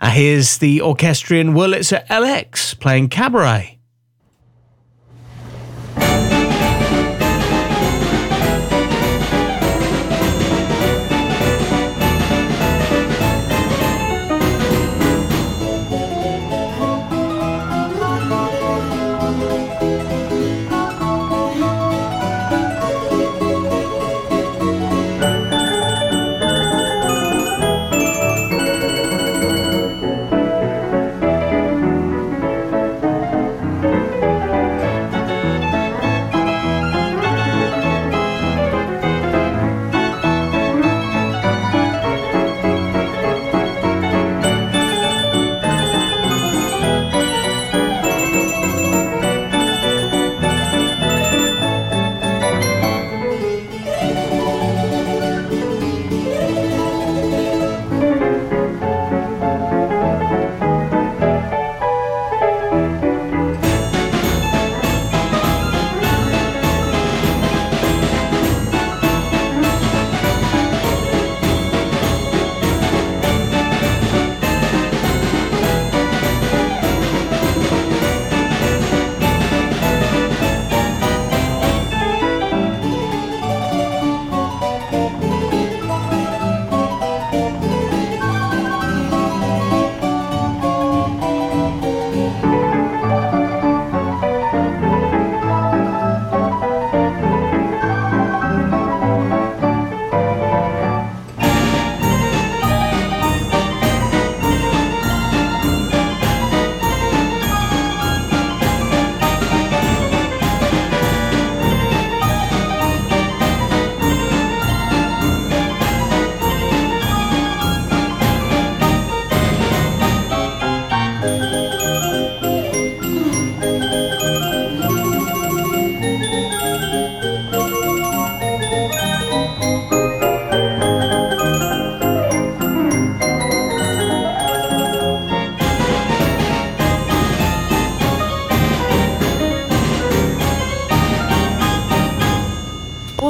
Uh, 0.00 0.10
here's 0.10 0.58
the 0.58 0.80
orchestrion 0.80 1.54
Wurlitzer 1.54 2.06
LX 2.06 2.78
playing 2.78 3.08
Cabaret. 3.08 3.73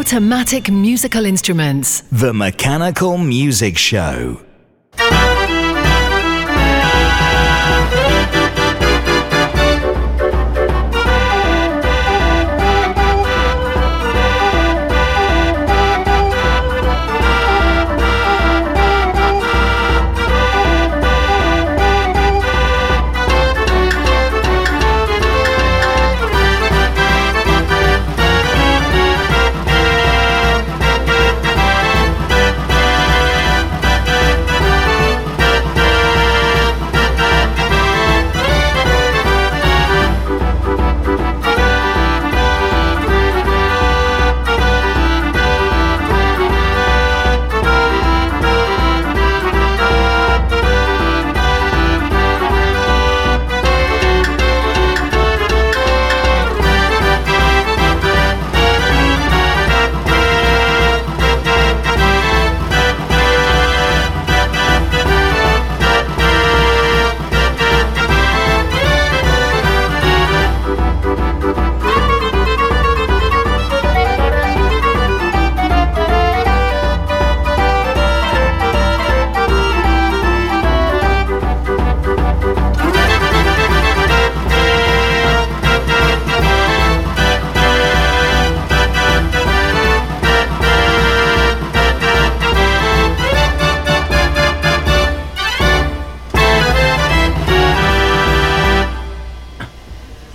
Automatic 0.04 0.70
Musical 0.70 1.24
Instruments. 1.24 2.02
The 2.12 2.34
Mechanical 2.34 3.16
Music 3.16 3.78
Show. 3.78 4.43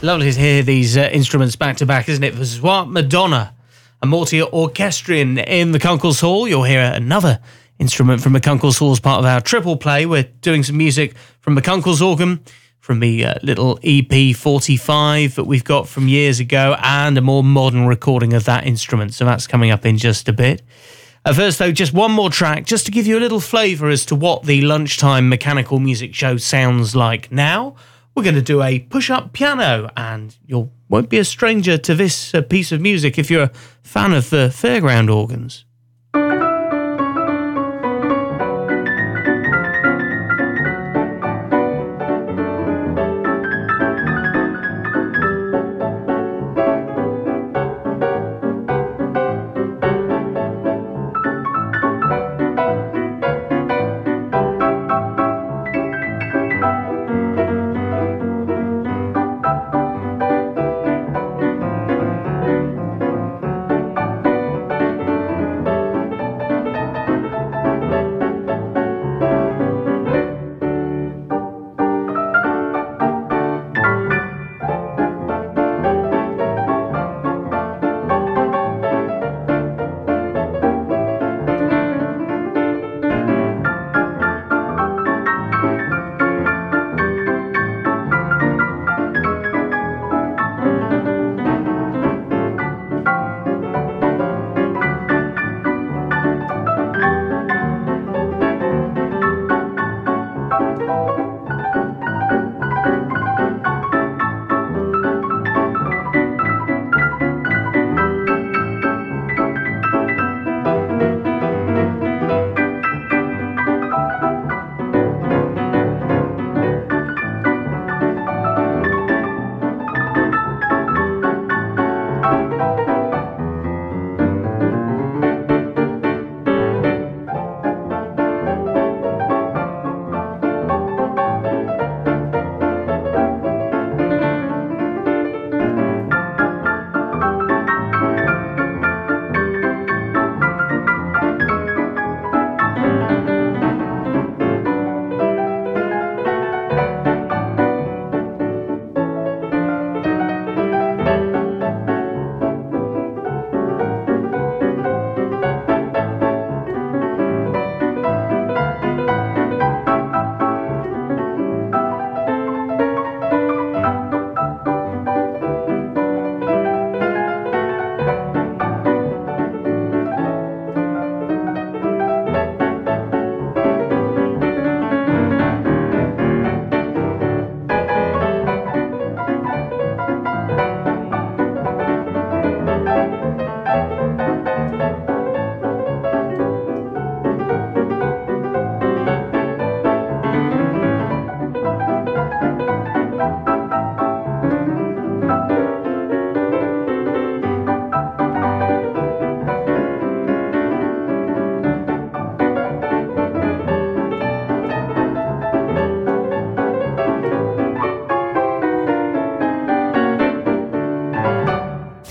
Lovely 0.09 0.31
to 0.31 0.39
hear 0.39 0.63
these 0.63 0.97
uh, 0.97 1.07
instruments 1.11 1.55
back 1.55 1.77
to 1.77 1.85
back, 1.85 2.09
isn't 2.09 2.23
it? 2.23 2.33
Voix 2.33 2.83
Madonna, 2.83 3.53
a 4.01 4.07
Mortier 4.07 4.45
Orchestrion 4.45 5.37
in 5.37 5.71
the 5.71 5.77
Kunkel's 5.77 6.19
Hall. 6.19 6.47
You'll 6.47 6.63
hear 6.63 6.81
another 6.81 7.39
instrument 7.77 8.19
from 8.19 8.33
McCunkle's 8.33 8.79
Hall 8.79 8.91
as 8.91 8.99
part 8.99 9.19
of 9.19 9.25
our 9.25 9.39
triple 9.39 9.77
play. 9.77 10.07
We're 10.07 10.23
doing 10.23 10.63
some 10.63 10.77
music 10.77 11.15
from 11.41 11.53
the 11.53 11.61
McCunkle's 11.61 12.01
organ, 12.01 12.43
from 12.79 13.01
the 13.01 13.23
uh, 13.23 13.35
little 13.43 13.79
EP 13.83 14.35
45 14.35 15.35
that 15.35 15.43
we've 15.43 15.63
got 15.63 15.87
from 15.87 16.07
years 16.07 16.39
ago, 16.39 16.75
and 16.81 17.15
a 17.15 17.21
more 17.21 17.43
modern 17.43 17.85
recording 17.85 18.33
of 18.33 18.45
that 18.45 18.65
instrument. 18.65 19.13
So 19.13 19.25
that's 19.25 19.45
coming 19.45 19.69
up 19.69 19.85
in 19.85 19.99
just 19.99 20.27
a 20.27 20.33
bit. 20.33 20.63
At 21.23 21.35
first, 21.35 21.59
though, 21.59 21.71
just 21.71 21.93
one 21.93 22.11
more 22.11 22.31
track, 22.31 22.65
just 22.65 22.87
to 22.87 22.91
give 22.91 23.05
you 23.05 23.19
a 23.19 23.21
little 23.21 23.39
flavour 23.39 23.89
as 23.89 24.07
to 24.07 24.15
what 24.15 24.41
the 24.41 24.61
lunchtime 24.61 25.29
mechanical 25.29 25.79
music 25.79 26.15
show 26.15 26.37
sounds 26.37 26.95
like 26.95 27.31
now 27.31 27.75
we're 28.15 28.23
going 28.23 28.35
to 28.35 28.41
do 28.41 28.61
a 28.61 28.79
push 28.79 29.09
up 29.09 29.33
piano, 29.33 29.89
and 29.95 30.35
you 30.45 30.71
won't 30.89 31.09
be 31.09 31.19
a 31.19 31.25
stranger 31.25 31.77
to 31.77 31.95
this 31.95 32.33
uh, 32.33 32.41
piece 32.41 32.71
of 32.71 32.81
music 32.81 33.17
if 33.17 33.29
you're 33.29 33.43
a 33.43 33.51
fan 33.83 34.13
of 34.13 34.29
the 34.29 34.49
fairground 34.51 35.13
organs. 35.13 35.65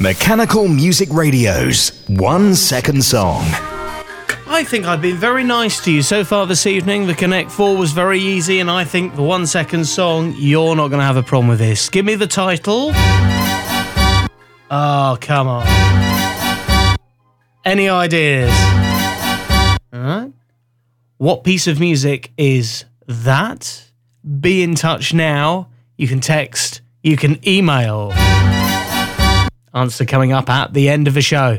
Mechanical 0.00 0.68
Music 0.68 1.08
Radio's 1.10 2.04
One 2.06 2.54
Second 2.54 3.02
Song. 3.02 3.42
I 4.46 4.62
think 4.64 4.86
I've 4.86 5.02
been 5.02 5.16
very 5.16 5.42
nice 5.42 5.82
to 5.84 5.90
you 5.90 6.02
so 6.02 6.22
far 6.24 6.46
this 6.46 6.68
evening. 6.68 7.08
The 7.08 7.16
Connect 7.16 7.50
4 7.50 7.76
was 7.76 7.90
very 7.90 8.20
easy, 8.20 8.60
and 8.60 8.70
I 8.70 8.84
think 8.84 9.16
the 9.16 9.24
one 9.24 9.44
second 9.44 9.86
song, 9.86 10.36
you're 10.38 10.76
not 10.76 10.88
going 10.88 11.00
to 11.00 11.04
have 11.04 11.16
a 11.16 11.22
problem 11.24 11.48
with 11.48 11.58
this. 11.58 11.88
Give 11.88 12.04
me 12.04 12.14
the 12.14 12.28
title. 12.28 12.92
Oh, 14.70 15.18
come 15.20 15.48
on. 15.48 15.66
Any 17.64 17.88
ideas? 17.88 18.52
Alright. 19.92 20.32
What 21.16 21.42
piece 21.42 21.66
of 21.66 21.80
music 21.80 22.30
is 22.36 22.84
that? 23.08 23.90
Be 24.38 24.62
in 24.62 24.76
touch 24.76 25.12
now. 25.12 25.70
You 25.96 26.06
can 26.06 26.20
text, 26.20 26.82
you 27.02 27.16
can 27.16 27.40
email. 27.46 28.12
Answer 29.74 30.04
coming 30.04 30.32
up 30.32 30.48
at 30.48 30.72
the 30.72 30.88
end 30.88 31.08
of 31.08 31.14
the 31.14 31.22
show. 31.22 31.58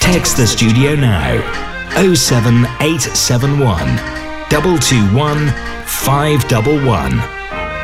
Text 0.00 0.36
the 0.36 0.46
studio 0.46 0.94
now 0.94 1.40
07871 1.94 3.78
221 4.50 5.48
511 5.86 7.18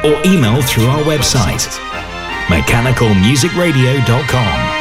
or 0.04 0.20
email 0.26 0.60
through 0.62 0.86
our 0.86 1.02
website 1.02 1.66
mechanicalmusicradio.com. 2.48 4.80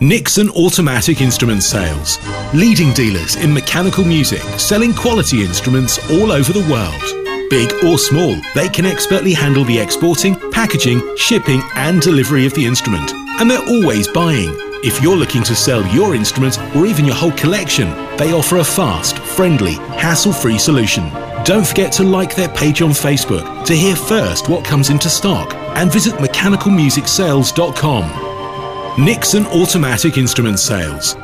Nixon 0.00 0.48
Automatic 0.50 1.20
Instrument 1.20 1.62
Sales. 1.62 2.18
Leading 2.54 2.92
dealers 2.92 3.36
in 3.36 3.54
mechanical 3.54 4.04
music, 4.04 4.42
selling 4.58 4.92
quality 4.92 5.44
instruments 5.44 6.00
all 6.10 6.32
over 6.32 6.52
the 6.52 6.68
world. 6.68 7.21
Big 7.52 7.70
or 7.84 7.98
small, 7.98 8.40
they 8.54 8.70
can 8.70 8.86
expertly 8.86 9.34
handle 9.34 9.64
the 9.64 9.78
exporting, 9.78 10.34
packaging, 10.52 11.02
shipping, 11.18 11.60
and 11.76 12.00
delivery 12.00 12.46
of 12.46 12.54
the 12.54 12.64
instrument. 12.64 13.12
And 13.38 13.50
they're 13.50 13.68
always 13.68 14.08
buying. 14.08 14.54
If 14.82 15.02
you're 15.02 15.18
looking 15.18 15.42
to 15.42 15.54
sell 15.54 15.86
your 15.94 16.14
instrument 16.14 16.58
or 16.74 16.86
even 16.86 17.04
your 17.04 17.14
whole 17.14 17.32
collection, 17.32 17.90
they 18.16 18.32
offer 18.32 18.56
a 18.56 18.64
fast, 18.64 19.18
friendly, 19.18 19.74
hassle 20.00 20.32
free 20.32 20.56
solution. 20.56 21.10
Don't 21.44 21.66
forget 21.66 21.92
to 21.92 22.04
like 22.04 22.34
their 22.34 22.48
page 22.48 22.80
on 22.80 22.92
Facebook 22.92 23.66
to 23.66 23.74
hear 23.74 23.96
first 23.96 24.48
what 24.48 24.64
comes 24.64 24.88
into 24.88 25.10
stock 25.10 25.52
and 25.76 25.92
visit 25.92 26.14
mechanicalmusicsales.com. 26.14 29.04
Nixon 29.04 29.44
Automatic 29.48 30.16
Instrument 30.16 30.58
Sales. 30.58 31.18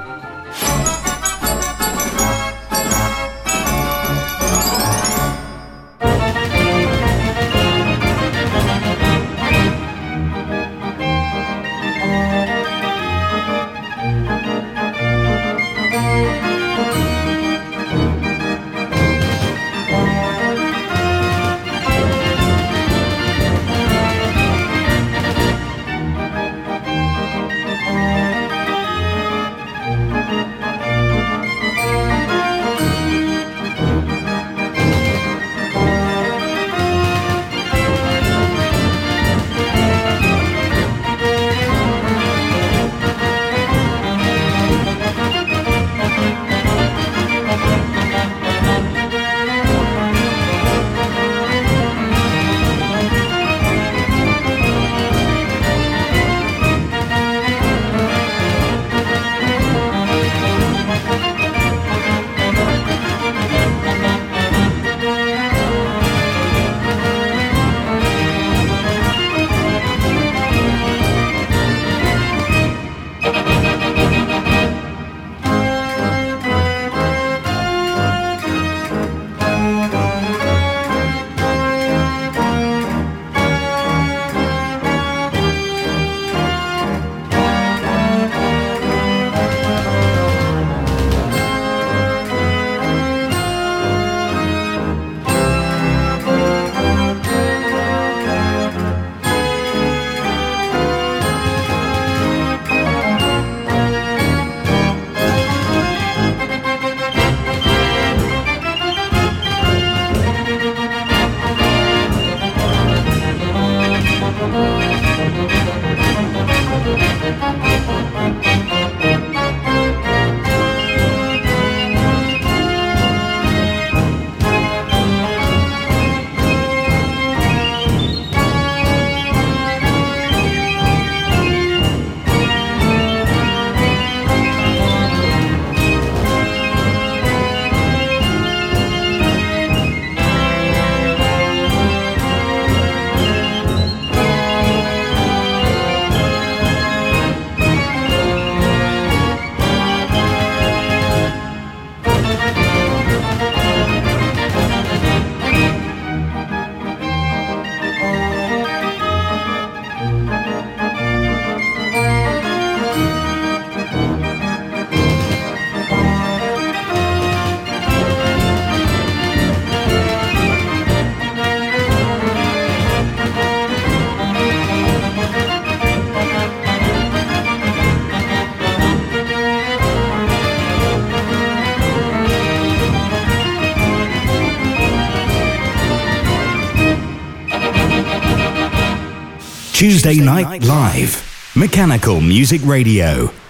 Tuesday 189.98 190.24
Night 190.24 190.62
Live. 190.62 191.52
Mechanical 191.56 192.20
Music 192.20 192.60
Radio. 192.64 193.47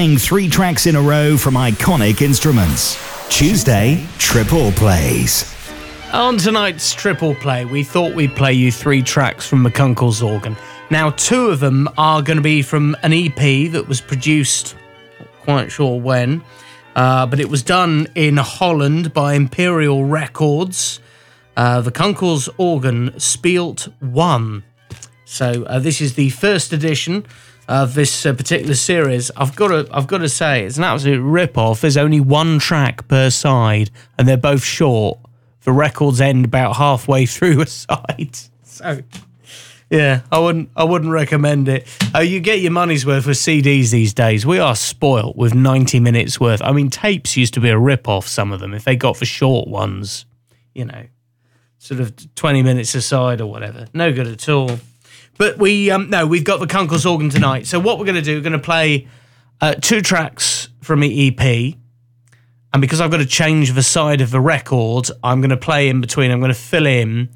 Playing 0.00 0.16
three 0.16 0.48
tracks 0.48 0.86
in 0.86 0.96
a 0.96 1.02
row 1.02 1.36
from 1.36 1.56
iconic 1.56 2.22
instruments. 2.22 2.96
Tuesday, 3.28 4.02
Triple 4.16 4.72
Plays. 4.72 5.54
On 6.14 6.38
tonight's 6.38 6.94
triple 6.94 7.34
play, 7.34 7.66
we 7.66 7.84
thought 7.84 8.14
we'd 8.14 8.34
play 8.34 8.54
you 8.54 8.72
three 8.72 9.02
tracks 9.02 9.46
from 9.46 9.62
McCunkle's 9.62 10.22
organ. 10.22 10.56
Now, 10.88 11.10
two 11.10 11.48
of 11.48 11.60
them 11.60 11.86
are 11.98 12.22
going 12.22 12.38
to 12.38 12.42
be 12.42 12.62
from 12.62 12.96
an 13.02 13.12
EP 13.12 13.72
that 13.72 13.88
was 13.88 14.00
produced, 14.00 14.74
not 15.18 15.28
quite 15.42 15.70
sure 15.70 16.00
when, 16.00 16.42
uh, 16.96 17.26
but 17.26 17.38
it 17.38 17.50
was 17.50 17.62
done 17.62 18.06
in 18.14 18.38
Holland 18.38 19.12
by 19.12 19.34
Imperial 19.34 20.06
Records. 20.06 20.98
Uh, 21.58 21.82
the 21.82 21.92
Kunkel's 21.92 22.48
organ 22.56 23.12
Speelt 23.18 23.92
1. 24.00 24.64
So 25.26 25.64
uh, 25.64 25.78
this 25.78 26.00
is 26.00 26.14
the 26.14 26.30
first 26.30 26.72
edition 26.72 27.26
of 27.70 27.94
this 27.94 28.26
uh, 28.26 28.32
particular 28.32 28.74
series. 28.74 29.30
I've 29.36 29.54
got 29.54 29.68
to, 29.68 29.88
I've 29.96 30.08
got 30.08 30.18
to 30.18 30.28
say, 30.28 30.64
it's 30.64 30.76
an 30.76 30.82
absolute 30.82 31.22
rip-off. 31.22 31.80
There's 31.80 31.96
only 31.96 32.18
one 32.18 32.58
track 32.58 33.06
per 33.06 33.30
side, 33.30 33.90
and 34.18 34.26
they're 34.26 34.36
both 34.36 34.64
short. 34.64 35.18
The 35.62 35.72
records 35.72 36.20
end 36.20 36.44
about 36.44 36.76
halfway 36.76 37.26
through 37.26 37.60
a 37.60 37.66
side. 37.66 38.36
So, 38.64 39.02
yeah, 39.88 40.22
I 40.32 40.40
wouldn't, 40.40 40.70
I 40.74 40.82
wouldn't 40.82 41.12
recommend 41.12 41.68
it. 41.68 41.86
Uh, 42.12 42.20
you 42.20 42.40
get 42.40 42.58
your 42.58 42.72
money's 42.72 43.06
worth 43.06 43.26
with 43.26 43.36
CDs 43.36 43.92
these 43.92 44.14
days. 44.14 44.44
We 44.44 44.58
are 44.58 44.74
spoilt 44.74 45.36
with 45.36 45.54
90 45.54 46.00
minutes 46.00 46.40
worth. 46.40 46.60
I 46.62 46.72
mean, 46.72 46.90
tapes 46.90 47.36
used 47.36 47.54
to 47.54 47.60
be 47.60 47.70
a 47.70 47.78
rip-off. 47.78 48.26
Some 48.26 48.50
of 48.50 48.58
them, 48.58 48.74
if 48.74 48.82
they 48.82 48.96
got 48.96 49.16
for 49.16 49.26
short 49.26 49.68
ones, 49.68 50.26
you 50.74 50.86
know, 50.86 51.04
sort 51.78 52.00
of 52.00 52.34
20 52.34 52.64
minutes 52.64 52.96
aside 52.96 53.40
or 53.40 53.46
whatever. 53.46 53.86
No 53.94 54.12
good 54.12 54.26
at 54.26 54.48
all. 54.48 54.80
But 55.40 55.56
we, 55.56 55.90
um, 55.90 56.10
no, 56.10 56.26
we've 56.26 56.44
got 56.44 56.60
the 56.60 56.66
Kunkel's 56.66 57.06
organ 57.06 57.30
tonight. 57.30 57.66
So 57.66 57.80
what 57.80 57.98
we're 57.98 58.04
going 58.04 58.16
to 58.16 58.20
do, 58.20 58.34
we're 58.34 58.42
going 58.42 58.52
to 58.52 58.58
play 58.58 59.08
uh, 59.62 59.72
two 59.72 60.02
tracks 60.02 60.68
from 60.82 61.00
the 61.00 61.28
EP. 61.28 61.76
And 62.74 62.82
because 62.82 63.00
I've 63.00 63.10
got 63.10 63.20
to 63.20 63.26
change 63.26 63.72
the 63.72 63.82
side 63.82 64.20
of 64.20 64.32
the 64.32 64.38
record, 64.38 65.10
I'm 65.24 65.40
going 65.40 65.48
to 65.48 65.56
play 65.56 65.88
in 65.88 66.02
between. 66.02 66.30
I'm 66.30 66.40
going 66.40 66.52
to 66.52 66.60
fill 66.60 66.84
in 66.84 67.30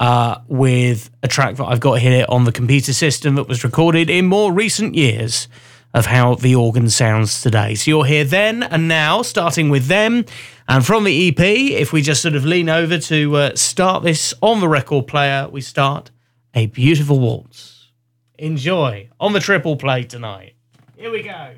uh, 0.00 0.38
with 0.48 1.08
a 1.22 1.28
track 1.28 1.54
that 1.58 1.66
I've 1.66 1.78
got 1.78 2.00
here 2.00 2.26
on 2.28 2.42
the 2.42 2.50
computer 2.50 2.92
system 2.92 3.36
that 3.36 3.46
was 3.46 3.62
recorded 3.62 4.10
in 4.10 4.26
more 4.26 4.52
recent 4.52 4.96
years 4.96 5.46
of 5.94 6.06
how 6.06 6.34
the 6.34 6.56
organ 6.56 6.90
sounds 6.90 7.42
today. 7.42 7.76
So 7.76 7.92
you'll 7.92 8.02
hear 8.02 8.24
then 8.24 8.64
and 8.64 8.88
now, 8.88 9.22
starting 9.22 9.70
with 9.70 9.86
them. 9.86 10.24
And 10.66 10.84
from 10.84 11.04
the 11.04 11.28
EP, 11.28 11.38
if 11.38 11.92
we 11.92 12.02
just 12.02 12.22
sort 12.22 12.34
of 12.34 12.44
lean 12.44 12.68
over 12.68 12.98
to 12.98 13.36
uh, 13.36 13.54
start 13.54 14.02
this 14.02 14.34
on 14.42 14.58
the 14.58 14.68
record 14.68 15.06
player, 15.06 15.48
we 15.48 15.60
start 15.60 16.10
A 16.56 16.64
Beautiful 16.64 17.20
Waltz. 17.20 17.90
Enjoy 18.38 19.10
on 19.20 19.34
the 19.34 19.40
triple 19.40 19.76
play 19.76 20.04
tonight. 20.04 20.54
Here 20.96 21.10
we 21.10 21.22
go. 21.22 21.50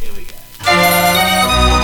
Here 0.00 0.12
we 0.16 0.24
go. 0.24 1.83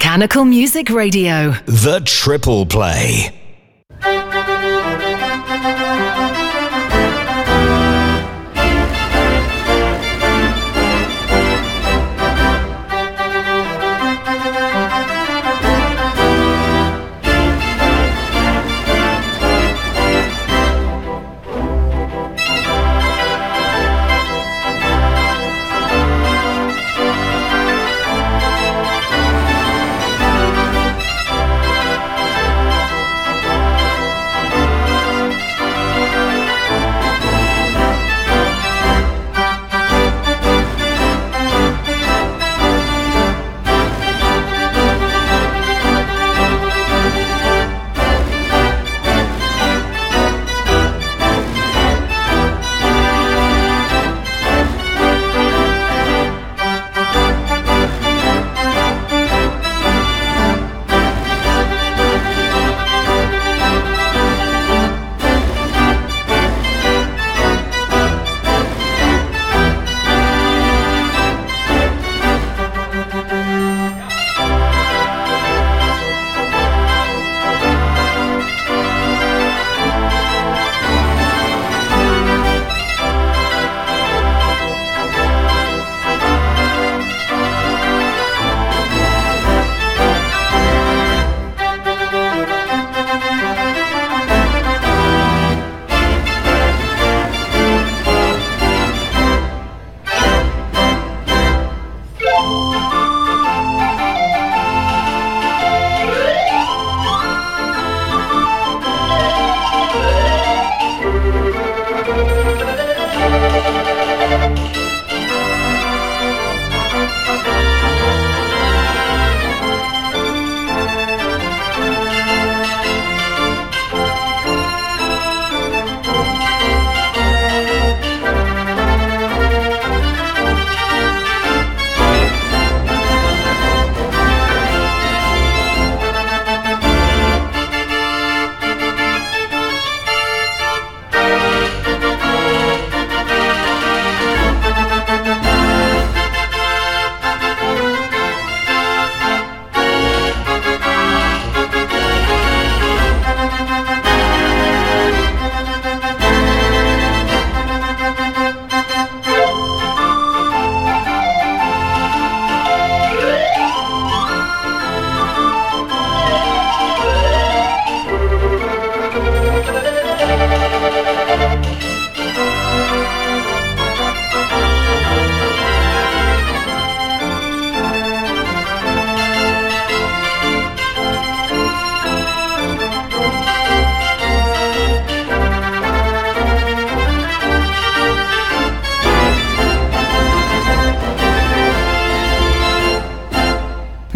Mechanical 0.00 0.46
Music 0.46 0.88
Radio. 0.88 1.52
The 1.66 2.00
Triple 2.00 2.64
Play. 2.64 3.39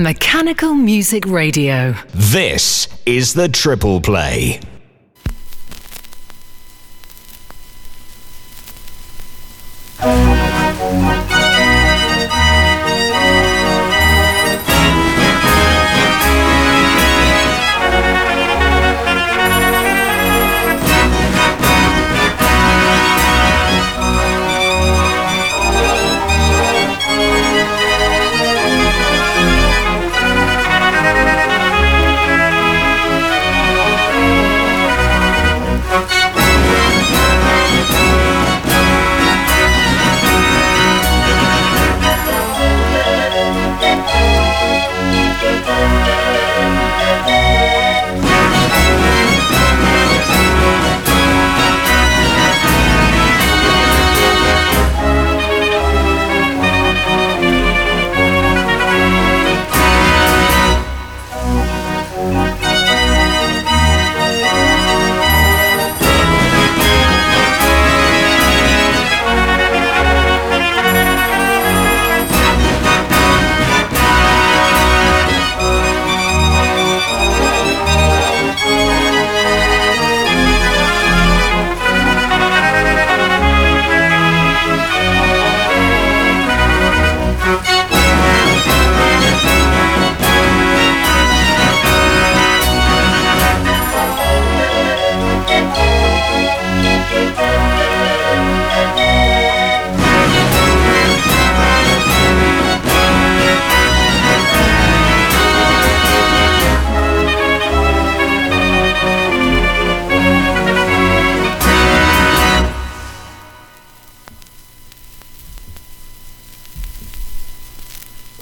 Mechanical 0.05 0.75
Music 0.75 1.25
Radio. 1.25 1.95
This 2.13 2.89
is 3.07 3.33
the 3.33 3.49
Triple 3.49 4.03
Play. 4.03 4.61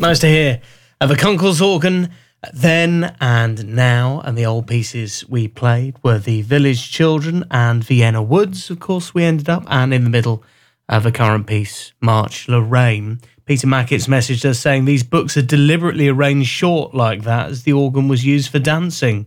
Nice 0.03 0.19
to 0.19 0.27
hear. 0.27 0.61
Uh, 1.01 1.07
the 1.07 1.15
Kunkel's 1.15 1.63
organ 1.63 2.11
then 2.53 3.15
and 3.21 3.77
now, 3.77 4.21
and 4.25 4.37
the 4.37 4.45
old 4.45 4.67
pieces 4.67 5.25
we 5.29 5.47
played 5.47 5.95
were 6.03 6.19
the 6.19 6.43
Village 6.43 6.91
Children 6.91 7.45
and 7.53 7.85
Vienna 7.85 8.21
Woods, 8.21 8.69
of 8.69 8.81
course, 8.81 9.15
we 9.15 9.23
ended 9.23 9.49
up, 9.49 9.63
and 9.69 9.95
in 9.95 10.03
the 10.03 10.11
middle 10.11 10.43
of 10.89 11.05
the 11.05 11.13
current 11.13 11.47
piece, 11.47 11.93
March 12.01 12.49
Lorraine. 12.49 13.21
Peter 13.45 13.69
Mackett's 13.69 14.09
messaged 14.09 14.45
us 14.45 14.59
saying 14.59 14.87
these 14.87 15.05
books 15.05 15.37
are 15.37 15.43
deliberately 15.43 16.09
arranged 16.09 16.49
short 16.49 16.97
like 16.97 17.23
that 17.23 17.51
as 17.51 17.63
the 17.63 17.73
organ 17.73 18.09
was 18.09 18.25
used 18.25 18.51
for 18.51 18.59
dancing. 18.59 19.25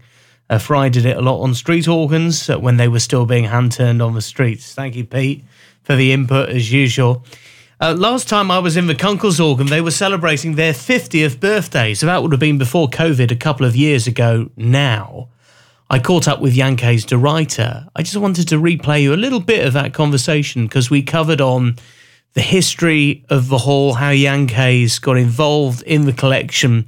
Uh, 0.49 0.57
Fry 0.57 0.89
did 0.89 1.05
it 1.05 1.15
a 1.15 1.21
lot 1.21 1.41
on 1.41 1.53
street 1.53 1.87
organs 1.87 2.49
uh, 2.49 2.59
when 2.59 2.75
they 2.75 2.89
were 2.89 2.99
still 2.99 3.25
being 3.25 3.45
hand 3.45 3.71
turned 3.71 4.01
on 4.01 4.13
the 4.13 4.21
streets. 4.21 4.73
Thank 4.73 4.97
you, 4.97 5.05
Pete, 5.05 5.45
for 5.83 5.95
the 5.95 6.11
input 6.11 6.49
as 6.49 6.69
usual. 6.69 7.23
Uh, 7.79 7.93
last 7.97 8.29
time 8.29 8.49
I 8.49 8.59
was 8.59 8.77
in 8.77 8.87
the 8.87 8.95
Kunkel's 8.95 9.39
organ, 9.39 9.67
they 9.67 9.81
were 9.81 9.91
celebrating 9.91 10.55
their 10.55 10.71
50th 10.71 11.39
birthday. 11.39 11.93
So 11.93 12.05
that 12.05 12.21
would 12.21 12.31
have 12.31 12.39
been 12.39 12.57
before 12.57 12.87
COVID 12.87 13.31
a 13.31 13.35
couple 13.35 13.65
of 13.65 13.75
years 13.75 14.07
ago 14.07 14.49
now. 14.55 15.29
I 15.89 15.99
caught 15.99 16.27
up 16.27 16.39
with 16.39 16.53
Jan 16.53 16.77
Kees 16.77 17.05
de 17.05 17.15
Ruyter. 17.15 17.87
I 17.95 18.01
just 18.01 18.17
wanted 18.17 18.47
to 18.47 18.55
replay 18.55 19.03
you 19.03 19.13
a 19.13 19.15
little 19.15 19.41
bit 19.41 19.67
of 19.67 19.73
that 19.73 19.93
conversation 19.93 20.65
because 20.65 20.89
we 20.89 21.03
covered 21.03 21.41
on 21.41 21.75
the 22.33 22.41
history 22.41 23.25
of 23.29 23.49
the 23.49 23.59
hall, 23.59 23.93
how 23.93 24.13
Jan 24.13 24.47
Kees 24.47 24.97
got 24.97 25.17
involved 25.17 25.83
in 25.83 26.05
the 26.05 26.13
collection, 26.13 26.85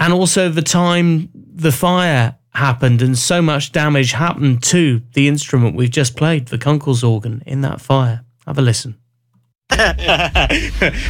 and 0.00 0.12
also 0.12 0.48
the 0.48 0.62
time 0.62 1.28
the 1.34 1.72
fire 1.72 2.36
happened 2.54 3.02
and 3.02 3.16
so 3.18 3.42
much 3.42 3.70
damage 3.70 4.12
happened 4.12 4.62
to 4.62 5.02
the 5.12 5.28
instrument 5.28 5.76
we've 5.76 5.90
just 5.90 6.16
played, 6.16 6.48
the 6.48 6.58
Kunkel's 6.58 7.04
organ, 7.04 7.42
in 7.46 7.60
that 7.60 7.80
fire. 7.80 8.24
Have 8.46 8.58
a 8.58 8.62
listen. 8.62 8.96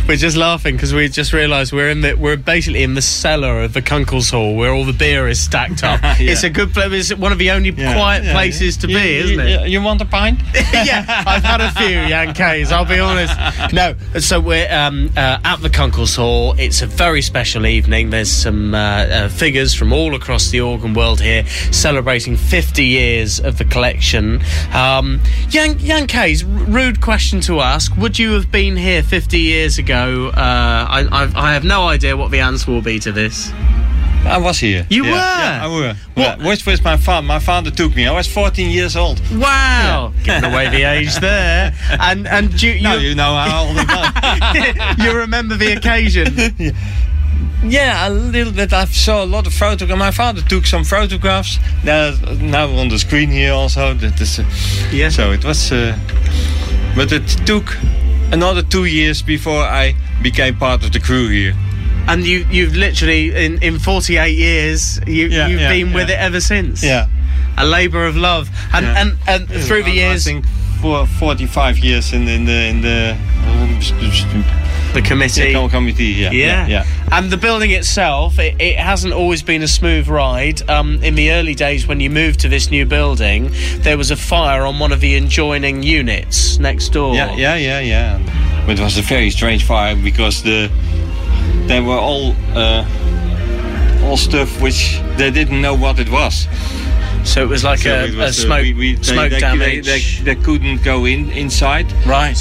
we're 0.08 0.16
just 0.16 0.36
laughing 0.36 0.74
because 0.74 0.94
we 0.94 1.08
just 1.08 1.34
realised 1.34 1.74
we're 1.74 1.90
in 1.90 2.00
the 2.00 2.14
we're 2.14 2.38
basically 2.38 2.82
in 2.82 2.94
the 2.94 3.02
cellar 3.02 3.62
of 3.62 3.74
the 3.74 3.82
Kunkel's 3.82 4.30
Hall 4.30 4.56
where 4.56 4.72
all 4.72 4.84
the 4.86 4.94
beer 4.94 5.28
is 5.28 5.38
stacked 5.38 5.84
up. 5.84 6.00
yeah. 6.02 6.16
It's 6.20 6.42
a 6.42 6.48
good 6.48 6.72
place. 6.72 7.10
It's 7.10 7.20
one 7.20 7.32
of 7.32 7.38
the 7.38 7.50
only 7.50 7.68
yeah. 7.70 7.92
quiet 7.94 8.24
yeah, 8.24 8.32
places 8.32 8.78
to 8.78 8.88
you, 8.88 8.96
be, 8.96 9.02
you, 9.02 9.20
isn't 9.24 9.40
it? 9.40 9.68
You 9.68 9.82
want 9.82 10.00
a 10.00 10.06
pint? 10.06 10.40
yeah, 10.72 11.04
I've 11.26 11.44
had 11.44 11.60
a 11.60 11.70
few 11.72 12.08
Jan 12.08 12.32
Kees. 12.32 12.72
I'll 12.72 12.86
be 12.86 12.98
honest. 12.98 13.36
No, 13.74 13.94
so 14.18 14.40
we're 14.40 14.72
um, 14.72 15.10
uh, 15.18 15.38
at 15.44 15.56
the 15.56 15.68
Kunkel's 15.68 16.16
Hall. 16.16 16.54
It's 16.58 16.80
a 16.80 16.86
very 16.86 17.20
special 17.20 17.66
evening. 17.66 18.08
There's 18.08 18.30
some 18.30 18.74
uh, 18.74 18.78
uh, 18.78 19.28
figures 19.28 19.74
from 19.74 19.92
all 19.92 20.14
across 20.14 20.48
the 20.48 20.62
organ 20.62 20.94
world 20.94 21.20
here 21.20 21.46
celebrating 21.72 22.38
50 22.38 22.84
years 22.84 23.38
of 23.38 23.58
the 23.58 23.66
collection. 23.66 24.40
Um, 24.72 25.20
Jan 25.48 25.76
rude 26.66 27.02
question 27.02 27.40
to 27.42 27.60
ask. 27.60 27.94
Would 27.98 28.18
you 28.18 28.32
have 28.32 28.45
have 28.46 28.52
been 28.52 28.76
here 28.76 29.02
50 29.02 29.38
years 29.38 29.78
ago, 29.78 30.28
uh, 30.28 30.30
I, 30.36 31.08
I've, 31.10 31.36
I 31.36 31.52
have 31.52 31.64
no 31.64 31.88
idea 31.88 32.16
what 32.16 32.30
the 32.30 32.40
answer 32.40 32.70
will 32.70 32.80
be 32.80 33.00
to 33.00 33.10
this. 33.10 33.50
I 34.24 34.38
was 34.38 34.58
here. 34.58 34.86
You 34.88 35.04
yeah. 35.04 35.10
were? 35.10 35.16
Yeah, 35.16 35.64
I 35.64 35.68
were. 35.68 35.94
What? 36.14 36.40
Yeah. 36.40 36.64
Was 36.66 36.84
my 36.84 36.96
father. 36.96 37.26
My 37.26 37.38
father 37.38 37.70
took 37.70 37.94
me. 37.94 38.06
I 38.06 38.12
was 38.12 38.26
14 38.26 38.70
years 38.70 38.96
old. 38.96 39.20
Wow. 39.30 40.12
Yeah. 40.16 40.24
Giving 40.24 40.52
away 40.52 40.68
the 40.68 40.82
age 40.96 41.16
there. 41.16 41.72
And 42.00 42.26
and 42.26 42.60
you, 42.60 42.72
you, 42.72 42.82
no, 42.82 42.96
you 42.96 43.14
know 43.14 43.34
how 43.34 43.66
old 43.66 43.76
I 43.78 44.94
am. 44.98 45.00
you 45.04 45.16
remember 45.16 45.56
the 45.56 45.72
occasion? 45.72 46.34
yeah. 46.58 46.70
Yeah, 47.64 48.08
a 48.08 48.10
little 48.10 48.52
bit. 48.52 48.72
I 48.72 48.84
saw 48.86 49.24
a 49.24 49.26
lot 49.26 49.46
of 49.46 49.54
photographs. 49.54 49.98
My 49.98 50.10
father 50.10 50.42
took 50.42 50.66
some 50.66 50.84
photographs. 50.84 51.58
They're 51.84 52.16
now 52.40 52.68
on 52.76 52.88
the 52.88 52.98
screen 52.98 53.30
here 53.30 53.52
also. 53.52 53.94
That 53.94 54.20
is, 54.20 54.38
uh, 54.38 54.44
yeah. 54.92 55.08
So 55.08 55.32
it 55.32 55.44
was, 55.44 55.72
uh, 55.72 55.96
but 56.96 57.12
it 57.12 57.26
took 57.46 57.76
another 58.32 58.62
two 58.62 58.84
years 58.84 59.22
before 59.22 59.62
I 59.62 59.94
became 60.22 60.56
part 60.56 60.84
of 60.84 60.92
the 60.92 61.00
crew 61.00 61.28
here. 61.28 61.54
And 62.08 62.24
you, 62.24 62.46
you've 62.50 62.76
literally 62.76 63.34
in, 63.34 63.62
in 63.62 63.78
48 63.78 64.30
years, 64.36 65.00
you, 65.06 65.26
yeah, 65.26 65.48
you've 65.48 65.60
yeah, 65.60 65.68
been 65.68 65.92
with 65.92 66.08
it 66.08 66.18
ever 66.18 66.40
since. 66.40 66.82
Yeah, 66.82 67.08
a 67.58 67.66
labour 67.66 68.06
of 68.06 68.16
love. 68.16 68.48
And 68.72 68.86
and, 68.86 69.18
and 69.26 69.48
through 69.48 69.82
the 69.82 69.90
years, 69.90 70.26
I 70.26 70.30
think 70.30 70.46
for 70.80 71.06
45 71.06 71.78
years 71.78 72.12
in, 72.12 72.28
in 72.28 72.44
the 72.44 72.66
in 72.66 72.80
the 72.80 73.16
the 74.96 75.02
committee. 75.02 75.50
Yeah, 75.50 75.68
committee, 75.68 76.04
yeah, 76.04 76.30
yeah. 76.30 76.66
yeah. 76.66 76.86
And 77.12 77.30
the 77.30 77.36
building 77.36 77.70
itself, 77.72 78.38
it, 78.38 78.60
it 78.60 78.78
hasn't 78.78 79.12
always 79.12 79.42
been 79.42 79.62
a 79.62 79.68
smooth 79.68 80.08
ride. 80.08 80.68
Um, 80.70 81.02
in 81.02 81.14
the 81.14 81.32
early 81.32 81.54
days 81.54 81.86
when 81.86 82.00
you 82.00 82.10
moved 82.10 82.40
to 82.40 82.48
this 82.48 82.70
new 82.70 82.86
building, 82.86 83.50
there 83.78 83.98
was 83.98 84.10
a 84.10 84.16
fire 84.16 84.62
on 84.62 84.78
one 84.78 84.92
of 84.92 85.00
the 85.00 85.14
adjoining 85.16 85.82
units 85.82 86.58
next 86.58 86.88
door. 86.90 87.14
Yeah, 87.14 87.34
yeah, 87.36 87.56
yeah, 87.56 87.80
yeah. 87.80 88.64
But 88.66 88.78
it 88.78 88.82
was 88.82 88.96
a 88.98 89.02
very 89.02 89.30
strange 89.30 89.64
fire 89.64 89.94
because 89.94 90.42
the 90.42 90.70
they 91.66 91.80
were 91.80 91.98
all 91.98 92.34
uh, 92.54 92.84
all 94.04 94.16
stuff 94.16 94.60
which 94.62 95.00
they 95.16 95.30
didn't 95.30 95.60
know 95.60 95.74
what 95.74 95.98
it 95.98 96.10
was. 96.10 96.46
So 97.24 97.42
it 97.42 97.48
was 97.48 97.64
like 97.64 97.80
so 97.80 98.04
a, 98.04 98.16
was, 98.16 98.38
a, 98.38 98.42
smoke, 98.42 98.62
we, 98.62 98.72
we, 98.72 99.02
smoke 99.02 99.30
they, 99.30 99.40
damage. 99.40 99.84
They, 99.84 100.00
they, 100.00 100.34
they, 100.34 100.42
couldn't 100.42 100.84
go 100.84 101.06
in 101.06 101.28
inside. 101.30 101.92
Right. 102.06 102.38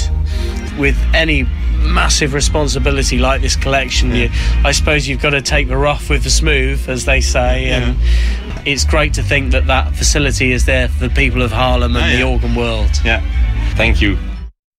With 0.78 0.96
any 1.12 1.44
massive 1.86 2.34
responsibility 2.34 3.18
like 3.18 3.40
this 3.40 3.56
collection, 3.56 4.10
yeah. 4.10 4.16
you, 4.16 4.30
I 4.64 4.72
suppose 4.72 5.08
you've 5.08 5.22
got 5.22 5.30
to 5.30 5.42
take 5.42 5.68
the 5.68 5.76
rough 5.76 6.10
with 6.10 6.24
the 6.24 6.30
smooth, 6.30 6.88
as 6.88 7.04
they 7.04 7.20
say. 7.20 7.66
Yeah. 7.66 7.94
And 7.94 8.66
it's 8.66 8.84
great 8.84 9.14
to 9.14 9.22
think 9.22 9.52
that 9.52 9.66
that 9.66 9.94
facility 9.94 10.52
is 10.52 10.66
there 10.66 10.88
for 10.88 11.08
the 11.08 11.14
people 11.14 11.42
of 11.42 11.52
Haarlem 11.52 11.96
and 11.96 11.96
oh, 11.96 12.00
yeah. 12.00 12.16
the 12.16 12.22
organ 12.22 12.54
world. 12.54 12.90
Yeah. 13.04 13.20
Thank 13.76 14.00
you. 14.00 14.18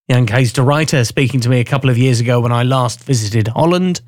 Jan 0.10 0.26
Kees 0.26 0.54
de 0.54 0.62
Ruyter 0.62 1.06
speaking 1.06 1.42
to 1.42 1.50
me 1.50 1.60
a 1.60 1.66
couple 1.66 1.90
of 1.90 1.98
years 1.98 2.20
ago 2.20 2.40
when 2.40 2.52
I 2.52 2.64
last 2.64 3.04
visited 3.04 3.50
Holland 3.50 4.02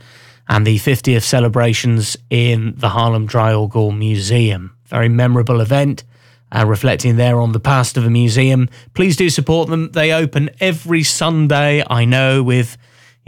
and 0.48 0.66
the 0.66 0.78
50th 0.78 1.24
celebrations 1.24 2.18
in 2.30 2.74
the 2.78 2.90
Haarlem 2.90 3.28
Draaiorgel 3.28 3.98
Museum. 3.98 4.76
Very 4.86 5.10
memorable 5.10 5.62
event. 5.62 6.04
Uh, 6.52 6.66
reflecting 6.66 7.16
there 7.16 7.40
on 7.40 7.52
the 7.52 7.60
past 7.60 7.96
of 7.96 8.06
a 8.06 8.10
museum. 8.10 8.68
Please 8.96 9.16
do 9.16 9.30
support 9.30 9.70
them. 9.70 9.92
They 9.92 10.12
open 10.12 10.50
every 10.60 11.04
Sunday. 11.04 11.84
I 11.88 12.06
know 12.06 12.42
with 12.42 12.76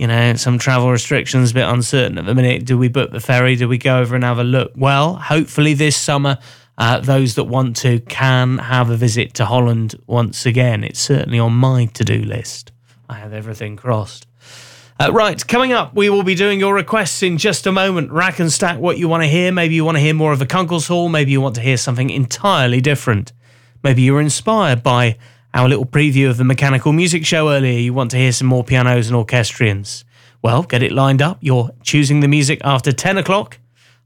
you 0.02 0.08
know 0.08 0.34
some 0.34 0.58
travel 0.58 0.89
restrictions, 0.89 1.52
a 1.52 1.54
bit 1.54 1.68
uncertain 1.68 2.18
at 2.18 2.26
the 2.26 2.34
minute. 2.34 2.66
Do 2.66 2.76
we 2.76 2.88
book 2.88 3.12
the 3.12 3.20
ferry? 3.20 3.56
Do 3.56 3.68
we 3.68 3.78
go 3.78 3.99
over 3.99 4.16
and 4.16 4.24
have 4.24 4.39
a 4.39 4.43
look? 4.43 4.72
Well, 4.76 5.14
hopefully 5.14 5.76
this 5.76 5.95
summer, 5.95 6.39
uh, 6.80 7.02
those 7.02 7.36
that 7.36 7.43
want 7.43 7.76
to 7.78 7.99
can 7.99 8.58
have 8.58 8.89
a 8.89 8.97
visit 8.97 9.36
to 9.36 9.45
Holland 9.45 9.93
once 10.08 10.47
again. 10.47 10.84
It's 10.84 10.99
certainly 10.99 11.38
on 11.38 11.54
my 11.54 11.86
to-do 11.86 12.18
list. 12.18 12.72
I 13.08 13.14
have 13.14 13.32
everything 13.32 13.76
crossed. 13.78 14.26
Uh, 14.99 15.12
right, 15.12 15.47
coming 15.47 15.72
up, 15.72 15.93
we 15.93 16.10
will 16.10 16.24
be 16.24 16.34
doing 16.34 16.60
your 16.60 16.74
requests 16.74 17.22
in 17.22 17.38
just 17.38 17.68
a 17.68 17.72
moment. 17.72 18.10
Rack 18.10 18.39
and 18.39 18.52
stack 18.52 18.80
what 18.80 18.97
you 18.97 19.08
want 19.08 19.22
to 19.22 19.30
hear. 19.30 19.52
Maybe 19.52 19.76
you 19.76 19.86
want 19.86 19.97
to 19.97 20.02
hear 20.02 20.16
more 20.16 20.34
of 20.34 20.41
a 20.41 20.47
Kunkel's 20.47 20.88
Hall. 20.88 21.10
Maybe 21.10 21.32
you 21.32 21.41
want 21.41 21.54
to 21.56 21.62
hear 21.62 21.78
something 21.78 22.10
entirely 22.10 22.82
different. 22.82 23.34
Maybe 23.84 24.02
you're 24.02 24.20
inspired 24.20 24.82
by 24.82 25.20
our 25.54 25.68
little 25.68 25.86
preview 25.86 26.30
of 26.30 26.38
the 26.38 26.43
mechanical 26.43 26.93
music 26.93 27.26
show 27.26 27.49
earlier. 27.49 27.80
You 27.80 27.93
want 27.93 28.12
to 28.12 28.18
hear 28.18 28.32
some 28.32 28.47
more 28.47 28.64
pianos 28.64 29.08
and 29.08 29.16
orchestrions. 29.16 30.06
Well, 30.41 30.64
get 30.64 30.82
it 30.82 30.91
lined 30.91 31.22
up. 31.22 31.38
You're 31.41 31.72
choosing 31.84 32.20
the 32.20 32.28
music 32.28 32.62
after 32.64 32.91
10 32.91 33.18
o'clock. 33.18 33.60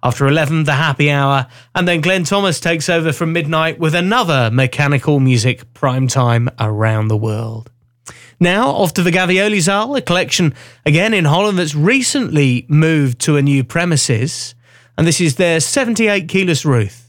After 0.04 0.28
11, 0.28 0.66
the 0.66 0.74
happy 0.74 1.10
hour. 1.10 1.48
And 1.74 1.88
then 1.88 2.02
Glenn 2.02 2.26
Thomas 2.26 2.60
takes 2.60 2.90
over 2.90 3.12
from 3.12 3.34
midnight 3.34 3.80
with 3.80 3.96
another 3.96 4.50
mechanical 4.52 5.20
music 5.20 5.74
prime 5.74 6.08
time 6.08 6.50
around 6.60 7.08
the 7.08 7.18
world. 7.18 7.72
Now, 8.40 8.70
off 8.70 8.94
to 8.96 9.02
the 9.02 9.12
Gavioli 9.12 9.98
a 9.98 10.02
collection 10.02 10.54
again 10.86 11.14
in 11.14 11.26
Holland 11.26 11.58
that's 11.58 11.74
recently 11.74 12.66
moved 12.68 13.20
to 13.22 13.38
a 13.38 13.42
new 13.42 13.64
premises. 13.64 14.56
And 14.98 15.08
this 15.08 15.22
is 15.22 15.36
their 15.38 15.60
78 15.60 16.28
Key 16.28 16.46
Redruth. 16.46 17.05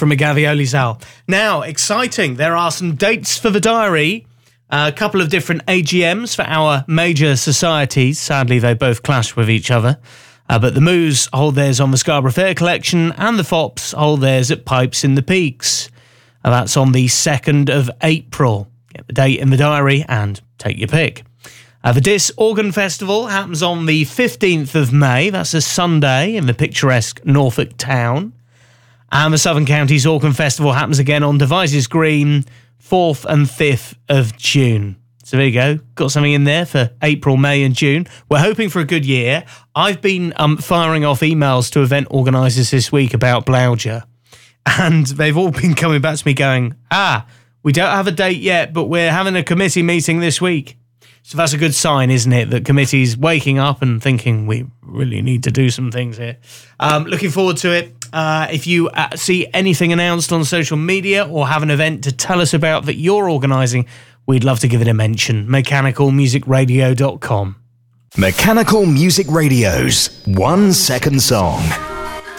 From 0.00 0.12
a 0.12 0.16
Gavioli 0.16 0.64
Zal. 0.64 0.98
Now, 1.28 1.60
exciting. 1.60 2.36
There 2.36 2.56
are 2.56 2.70
some 2.70 2.94
dates 2.94 3.36
for 3.36 3.50
the 3.50 3.60
diary. 3.60 4.26
a 4.70 4.90
couple 4.90 5.20
of 5.20 5.28
different 5.28 5.66
AGMs 5.66 6.34
for 6.34 6.40
our 6.44 6.86
major 6.88 7.36
societies. 7.36 8.18
Sadly, 8.18 8.58
they 8.58 8.72
both 8.72 9.02
clash 9.02 9.36
with 9.36 9.50
each 9.50 9.70
other. 9.70 9.98
Uh, 10.48 10.58
but 10.58 10.72
the 10.74 10.80
Moos 10.80 11.28
hold 11.34 11.54
theirs 11.54 11.80
on 11.80 11.90
the 11.90 11.98
Scarborough 11.98 12.32
Fair 12.32 12.54
Collection, 12.54 13.12
and 13.12 13.38
the 13.38 13.44
Fops 13.44 13.92
hold 13.92 14.22
theirs 14.22 14.50
at 14.50 14.64
Pipes 14.64 15.04
in 15.04 15.16
the 15.16 15.22
Peaks. 15.22 15.90
Uh, 16.42 16.48
that's 16.48 16.78
on 16.78 16.92
the 16.92 17.04
2nd 17.04 17.68
of 17.68 17.90
April. 18.02 18.68
Get 18.94 19.06
the 19.06 19.12
date 19.12 19.38
in 19.38 19.50
the 19.50 19.58
diary 19.58 20.02
and 20.08 20.40
take 20.56 20.78
your 20.78 20.88
pick. 20.88 21.24
Uh, 21.84 21.92
the 21.92 22.00
Diss 22.00 22.32
Organ 22.38 22.72
Festival 22.72 23.26
happens 23.26 23.62
on 23.62 23.84
the 23.84 24.06
15th 24.06 24.74
of 24.74 24.94
May. 24.94 25.28
That's 25.28 25.52
a 25.52 25.60
Sunday 25.60 26.36
in 26.36 26.46
the 26.46 26.54
picturesque 26.54 27.20
Norfolk 27.26 27.76
town. 27.76 28.32
And 29.12 29.34
the 29.34 29.38
Southern 29.38 29.66
Counties 29.66 30.06
Organ 30.06 30.32
Festival 30.32 30.72
happens 30.72 30.98
again 30.98 31.22
on 31.22 31.38
Devizes 31.38 31.86
Green, 31.86 32.44
4th 32.82 33.24
and 33.24 33.46
5th 33.46 33.94
of 34.08 34.36
June. 34.36 34.96
So 35.24 35.36
there 35.36 35.46
you 35.46 35.52
go. 35.52 35.78
Got 35.94 36.10
something 36.10 36.32
in 36.32 36.44
there 36.44 36.66
for 36.66 36.90
April, 37.02 37.36
May, 37.36 37.62
and 37.62 37.74
June. 37.74 38.06
We're 38.28 38.40
hoping 38.40 38.68
for 38.68 38.80
a 38.80 38.84
good 38.84 39.04
year. 39.04 39.44
I've 39.74 40.00
been 40.00 40.32
um, 40.36 40.56
firing 40.56 41.04
off 41.04 41.20
emails 41.20 41.70
to 41.72 41.82
event 41.82 42.08
organisers 42.10 42.70
this 42.70 42.90
week 42.90 43.14
about 43.14 43.46
Blauja, 43.46 44.04
and 44.66 45.06
they've 45.06 45.36
all 45.36 45.50
been 45.50 45.74
coming 45.74 46.00
back 46.00 46.16
to 46.18 46.26
me 46.26 46.34
going, 46.34 46.74
ah, 46.90 47.26
we 47.62 47.72
don't 47.72 47.90
have 47.90 48.06
a 48.06 48.12
date 48.12 48.40
yet, 48.40 48.72
but 48.72 48.86
we're 48.86 49.12
having 49.12 49.36
a 49.36 49.44
committee 49.44 49.82
meeting 49.82 50.20
this 50.20 50.40
week. 50.40 50.76
So 51.22 51.36
that's 51.36 51.52
a 51.52 51.58
good 51.58 51.74
sign, 51.74 52.10
isn't 52.10 52.32
it? 52.32 52.50
That 52.50 52.64
committees 52.64 53.16
waking 53.16 53.58
up 53.58 53.82
and 53.82 54.02
thinking 54.02 54.46
we 54.46 54.66
really 54.82 55.22
need 55.22 55.44
to 55.44 55.50
do 55.50 55.70
some 55.70 55.92
things 55.92 56.16
here. 56.16 56.38
Um, 56.80 57.04
looking 57.04 57.30
forward 57.30 57.58
to 57.58 57.72
it. 57.72 57.94
Uh, 58.12 58.48
if 58.50 58.66
you 58.66 58.88
uh, 58.88 59.14
see 59.16 59.46
anything 59.54 59.92
announced 59.92 60.32
on 60.32 60.44
social 60.44 60.76
media 60.76 61.24
or 61.26 61.46
have 61.48 61.62
an 61.62 61.70
event 61.70 62.04
to 62.04 62.12
tell 62.12 62.40
us 62.40 62.52
about 62.54 62.84
that 62.86 62.96
you're 62.96 63.30
organising, 63.30 63.86
we'd 64.26 64.42
love 64.44 64.58
to 64.60 64.68
give 64.68 64.80
it 64.82 64.88
a 64.88 64.94
mention. 64.94 65.46
MechanicalMusicRadio.com. 65.46 67.56
Mechanical 68.16 68.86
Music 68.86 69.26
Radio's 69.28 70.22
One 70.26 70.72
Second 70.72 71.22
Song. 71.22 71.62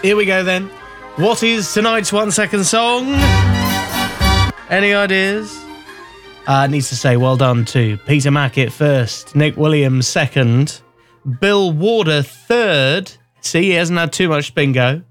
Here 0.02 0.16
we 0.18 0.26
go 0.26 0.44
then. 0.44 0.70
What 1.16 1.44
is 1.44 1.72
tonight's 1.74 2.12
one 2.12 2.32
second 2.32 2.66
song? 2.66 3.06
Any 4.70 4.94
ideas? 4.94 5.58
Uh, 6.48 6.66
needs 6.68 6.90
to 6.90 6.96
say 6.96 7.16
well 7.18 7.38
done 7.38 7.66
to 7.66 7.98
Peter 8.08 8.32
Mackett 8.32 8.72
first, 8.72 9.36
Nick 9.36 9.56
Williams 9.58 10.08
second, 10.08 10.82
Bill 11.40 11.72
Warder 11.72 12.24
third. 12.24 13.12
See, 13.42 13.62
he 13.64 13.70
hasn't 13.72 14.00
had 14.00 14.12
too 14.12 14.28
much 14.30 14.56
bingo. 14.56 15.04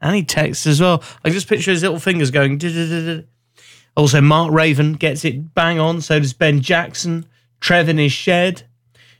And 0.00 0.14
he 0.14 0.22
texts 0.22 0.66
as 0.66 0.80
well. 0.80 1.02
I 1.24 1.30
just 1.30 1.48
picture 1.48 1.70
his 1.70 1.82
little 1.82 1.98
fingers 1.98 2.30
going. 2.30 2.60
Also, 3.96 4.20
Mark 4.20 4.52
Raven 4.52 4.92
gets 4.94 5.24
it 5.24 5.54
bang 5.54 5.78
on. 5.80 6.00
So 6.00 6.18
does 6.18 6.34
Ben 6.34 6.60
Jackson. 6.60 7.26
Trev 7.60 7.88
in 7.88 7.98
his 7.98 8.12
shed. 8.12 8.64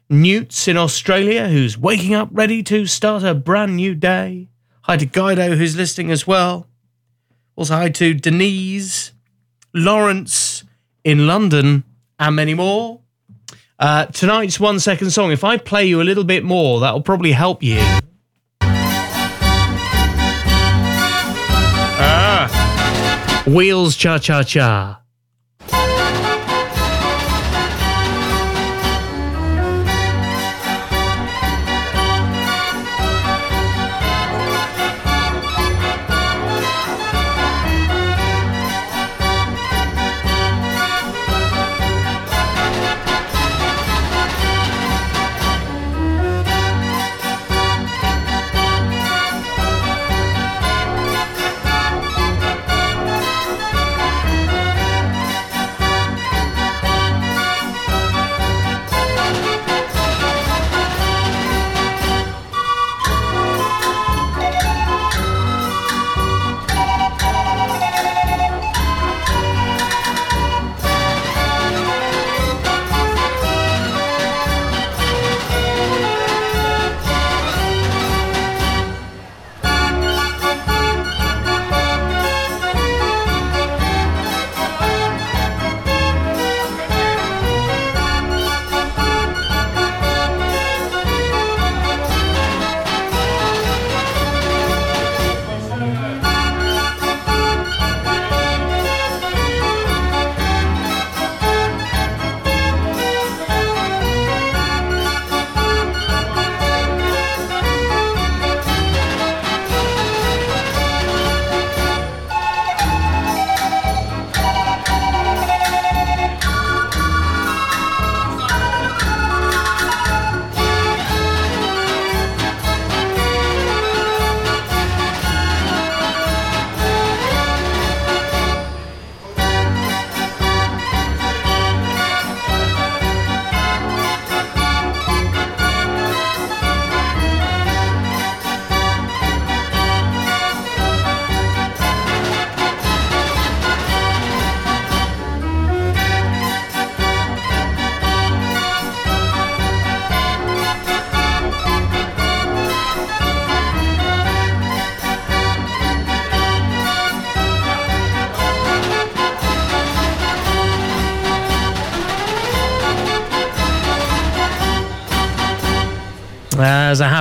Newt's 0.08 0.68
in 0.68 0.76
Australia, 0.76 1.48
who's 1.48 1.76
waking 1.76 2.14
up 2.14 2.28
ready 2.30 2.62
to 2.62 2.86
start 2.86 3.24
a 3.24 3.34
brand 3.34 3.76
new 3.76 3.94
day. 3.94 4.48
Hi 4.82 4.96
to 4.96 5.06
Guido, 5.06 5.56
who's 5.56 5.74
listening 5.74 6.12
as 6.12 6.26
well. 6.26 6.68
Also, 7.56 7.74
hi 7.74 7.88
to 7.88 8.14
Denise, 8.14 9.12
Lawrence 9.74 10.62
in 11.02 11.26
London, 11.26 11.82
and 12.20 12.36
many 12.36 12.54
more. 12.54 13.00
Uh, 13.78 14.06
tonight's 14.06 14.60
one 14.60 14.78
second 14.78 15.10
song. 15.10 15.32
If 15.32 15.42
I 15.42 15.56
play 15.56 15.86
you 15.86 16.00
a 16.00 16.04
little 16.04 16.24
bit 16.24 16.44
more, 16.44 16.80
that'll 16.80 17.02
probably 17.02 17.32
help 17.32 17.62
you. 17.62 17.82
Wheels 23.46 23.94
Cha 23.96 24.18
Cha 24.18 24.42
Cha. 24.42 25.05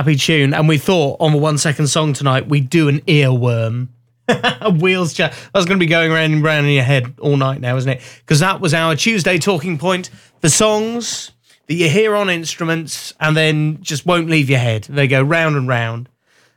Happy 0.06 0.16
tune. 0.16 0.54
And 0.54 0.68
we 0.68 0.78
thought 0.78 1.16
on 1.18 1.32
the 1.32 1.38
one 1.38 1.58
second 1.58 1.88
song 1.88 2.12
tonight, 2.12 2.48
we'd 2.48 2.70
do 2.70 2.86
an 2.86 3.00
earworm. 3.00 3.88
Wheels 4.80 5.12
chat. 5.12 5.34
That's 5.52 5.66
going 5.66 5.80
to 5.80 5.84
be 5.84 5.86
going 5.86 6.12
around 6.12 6.32
and 6.32 6.44
round 6.44 6.64
in 6.64 6.72
your 6.72 6.84
head 6.84 7.14
all 7.20 7.36
night 7.36 7.60
now, 7.60 7.76
isn't 7.76 7.90
it? 7.90 8.00
Because 8.20 8.38
that 8.38 8.60
was 8.60 8.72
our 8.72 8.94
Tuesday 8.94 9.38
talking 9.38 9.78
point. 9.78 10.10
The 10.42 10.48
songs 10.48 11.32
that 11.66 11.74
you 11.74 11.88
hear 11.88 12.14
on 12.14 12.30
instruments 12.30 13.14
and 13.18 13.36
then 13.36 13.82
just 13.82 14.06
won't 14.06 14.30
leave 14.30 14.48
your 14.48 14.60
head. 14.60 14.84
They 14.84 15.08
go 15.08 15.22
round 15.22 15.56
and 15.56 15.66
round. 15.66 16.08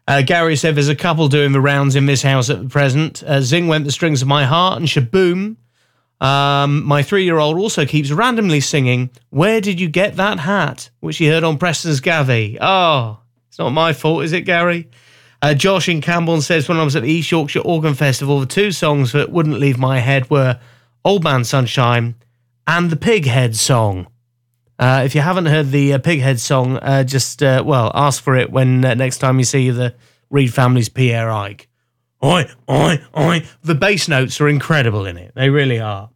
Uh, 0.07 0.21
Gary 0.21 0.55
said 0.55 0.75
there's 0.75 0.87
a 0.87 0.95
couple 0.95 1.27
doing 1.27 1.51
the 1.51 1.61
rounds 1.61 1.95
in 1.95 2.05
this 2.05 2.21
house 2.21 2.51
at 2.51 2.61
the 2.61 2.69
present. 2.69 3.23
Uh, 3.23 3.41
Zing 3.41 3.67
went 3.67 3.85
the 3.85 3.91
strings 3.91 4.21
of 4.21 4.27
my 4.27 4.45
heart 4.45 4.77
and 4.77 4.87
Shaboom. 4.87 5.55
Um, 6.21 6.83
my 6.83 7.01
three 7.01 7.23
year 7.23 7.39
old 7.39 7.57
also 7.57 7.85
keeps 7.85 8.11
randomly 8.11 8.59
singing, 8.59 9.09
Where 9.31 9.59
did 9.59 9.79
you 9.79 9.87
get 9.89 10.17
that 10.17 10.39
hat? 10.39 10.91
which 10.99 11.17
he 11.17 11.27
heard 11.27 11.43
on 11.43 11.57
Preston's 11.57 11.99
Gavi. 12.01 12.57
Oh, 12.61 13.19
it's 13.49 13.59
not 13.59 13.71
my 13.71 13.93
fault, 13.93 14.23
is 14.23 14.31
it, 14.31 14.41
Gary? 14.41 14.87
Uh, 15.41 15.53
Josh 15.53 15.89
in 15.89 16.01
Camborne 16.01 16.41
says, 16.41 16.69
When 16.69 16.77
I 16.77 16.83
was 16.83 16.95
at 16.95 17.03
the 17.03 17.11
East 17.11 17.31
Yorkshire 17.31 17.61
Organ 17.61 17.93
Festival, 17.93 18.39
the 18.39 18.45
two 18.45 18.71
songs 18.71 19.11
that 19.13 19.31
wouldn't 19.31 19.59
leave 19.59 19.77
my 19.77 19.99
head 19.99 20.29
were 20.29 20.59
Old 21.03 21.23
Man 21.23 21.43
Sunshine 21.43 22.15
and 22.67 22.89
the 22.89 22.95
Pighead 22.95 23.55
song. 23.55 24.07
Uh, 24.77 25.01
if 25.03 25.15
you 25.15 25.21
haven't 25.21 25.47
heard 25.47 25.71
the 25.71 25.93
uh, 25.93 25.97
Pighead 25.99 26.39
song, 26.39 26.77
uh, 26.77 27.03
just, 27.03 27.41
uh, 27.41 27.63
well, 27.65 27.91
ask 27.93 28.21
for 28.23 28.35
it 28.35 28.51
when 28.51 28.85
uh, 28.85 28.93
next 28.93 29.17
time 29.17 29.39
you 29.39 29.45
see 29.45 29.69
the 29.71 29.95
Reed 30.29 30.53
family's 30.53 30.89
Pierre 30.89 31.31
Ike. 31.31 31.67
Oi, 32.23 32.45
oi, 32.69 33.01
oi. 33.17 33.45
The 33.63 33.75
bass 33.75 34.07
notes 34.07 34.39
are 34.39 34.47
incredible 34.47 35.05
in 35.05 35.17
it. 35.17 35.33
They 35.35 35.49
really 35.49 35.79
are. 35.79 36.09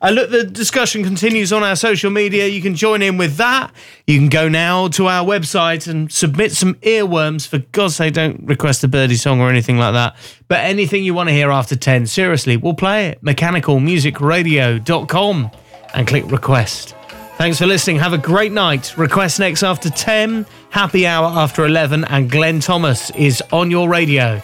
Uh, 0.00 0.10
look, 0.10 0.30
the 0.30 0.44
discussion 0.44 1.02
continues 1.02 1.52
on 1.52 1.62
our 1.62 1.76
social 1.76 2.10
media. 2.10 2.46
You 2.46 2.60
can 2.60 2.74
join 2.74 3.00
in 3.02 3.16
with 3.16 3.36
that. 3.36 3.72
You 4.06 4.18
can 4.18 4.28
go 4.28 4.48
now 4.48 4.88
to 4.88 5.06
our 5.06 5.24
website 5.24 5.88
and 5.88 6.12
submit 6.12 6.52
some 6.52 6.74
earworms. 6.76 7.48
For 7.48 7.58
God's 7.58 7.96
sake, 7.96 8.14
don't 8.14 8.46
request 8.46 8.84
a 8.84 8.88
birdie 8.88 9.16
song 9.16 9.40
or 9.40 9.48
anything 9.48 9.78
like 9.78 9.94
that. 9.94 10.14
But 10.48 10.60
anything 10.60 11.02
you 11.04 11.14
want 11.14 11.30
to 11.30 11.34
hear 11.34 11.50
after 11.50 11.76
10, 11.76 12.06
seriously, 12.06 12.56
we'll 12.56 12.74
play 12.74 13.08
it. 13.08 13.24
Mechanicalmusicradio.com 13.24 15.50
and 15.94 16.06
click 16.06 16.30
request. 16.30 16.94
Thanks 17.36 17.58
for 17.58 17.66
listening. 17.66 17.98
Have 17.98 18.12
a 18.12 18.18
great 18.18 18.52
night. 18.52 18.96
Request 18.96 19.40
next 19.40 19.62
after 19.62 19.90
10, 19.90 20.46
happy 20.70 21.06
hour 21.06 21.26
after 21.26 21.66
11, 21.66 22.04
and 22.04 22.30
Glenn 22.30 22.60
Thomas 22.60 23.10
is 23.10 23.42
on 23.52 23.70
your 23.70 23.90
radio 23.90 24.40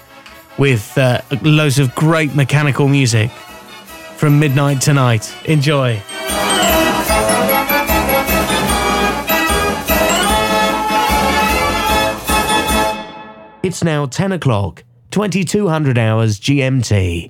with 0.59 0.99
uh, 0.99 1.23
loads 1.41 1.79
of 1.79 1.95
great 1.95 2.35
mechanical 2.35 2.89
music 2.89 3.31
from 4.23 4.39
midnight 4.39 4.81
tonight. 4.81 5.35
Enjoy. 5.47 6.01
It's 13.65 13.83
now 13.83 14.07
10 14.07 14.31
o'clock, 14.31 14.85
2200 15.11 15.99
hours 15.99 16.39
GMT. 16.39 17.21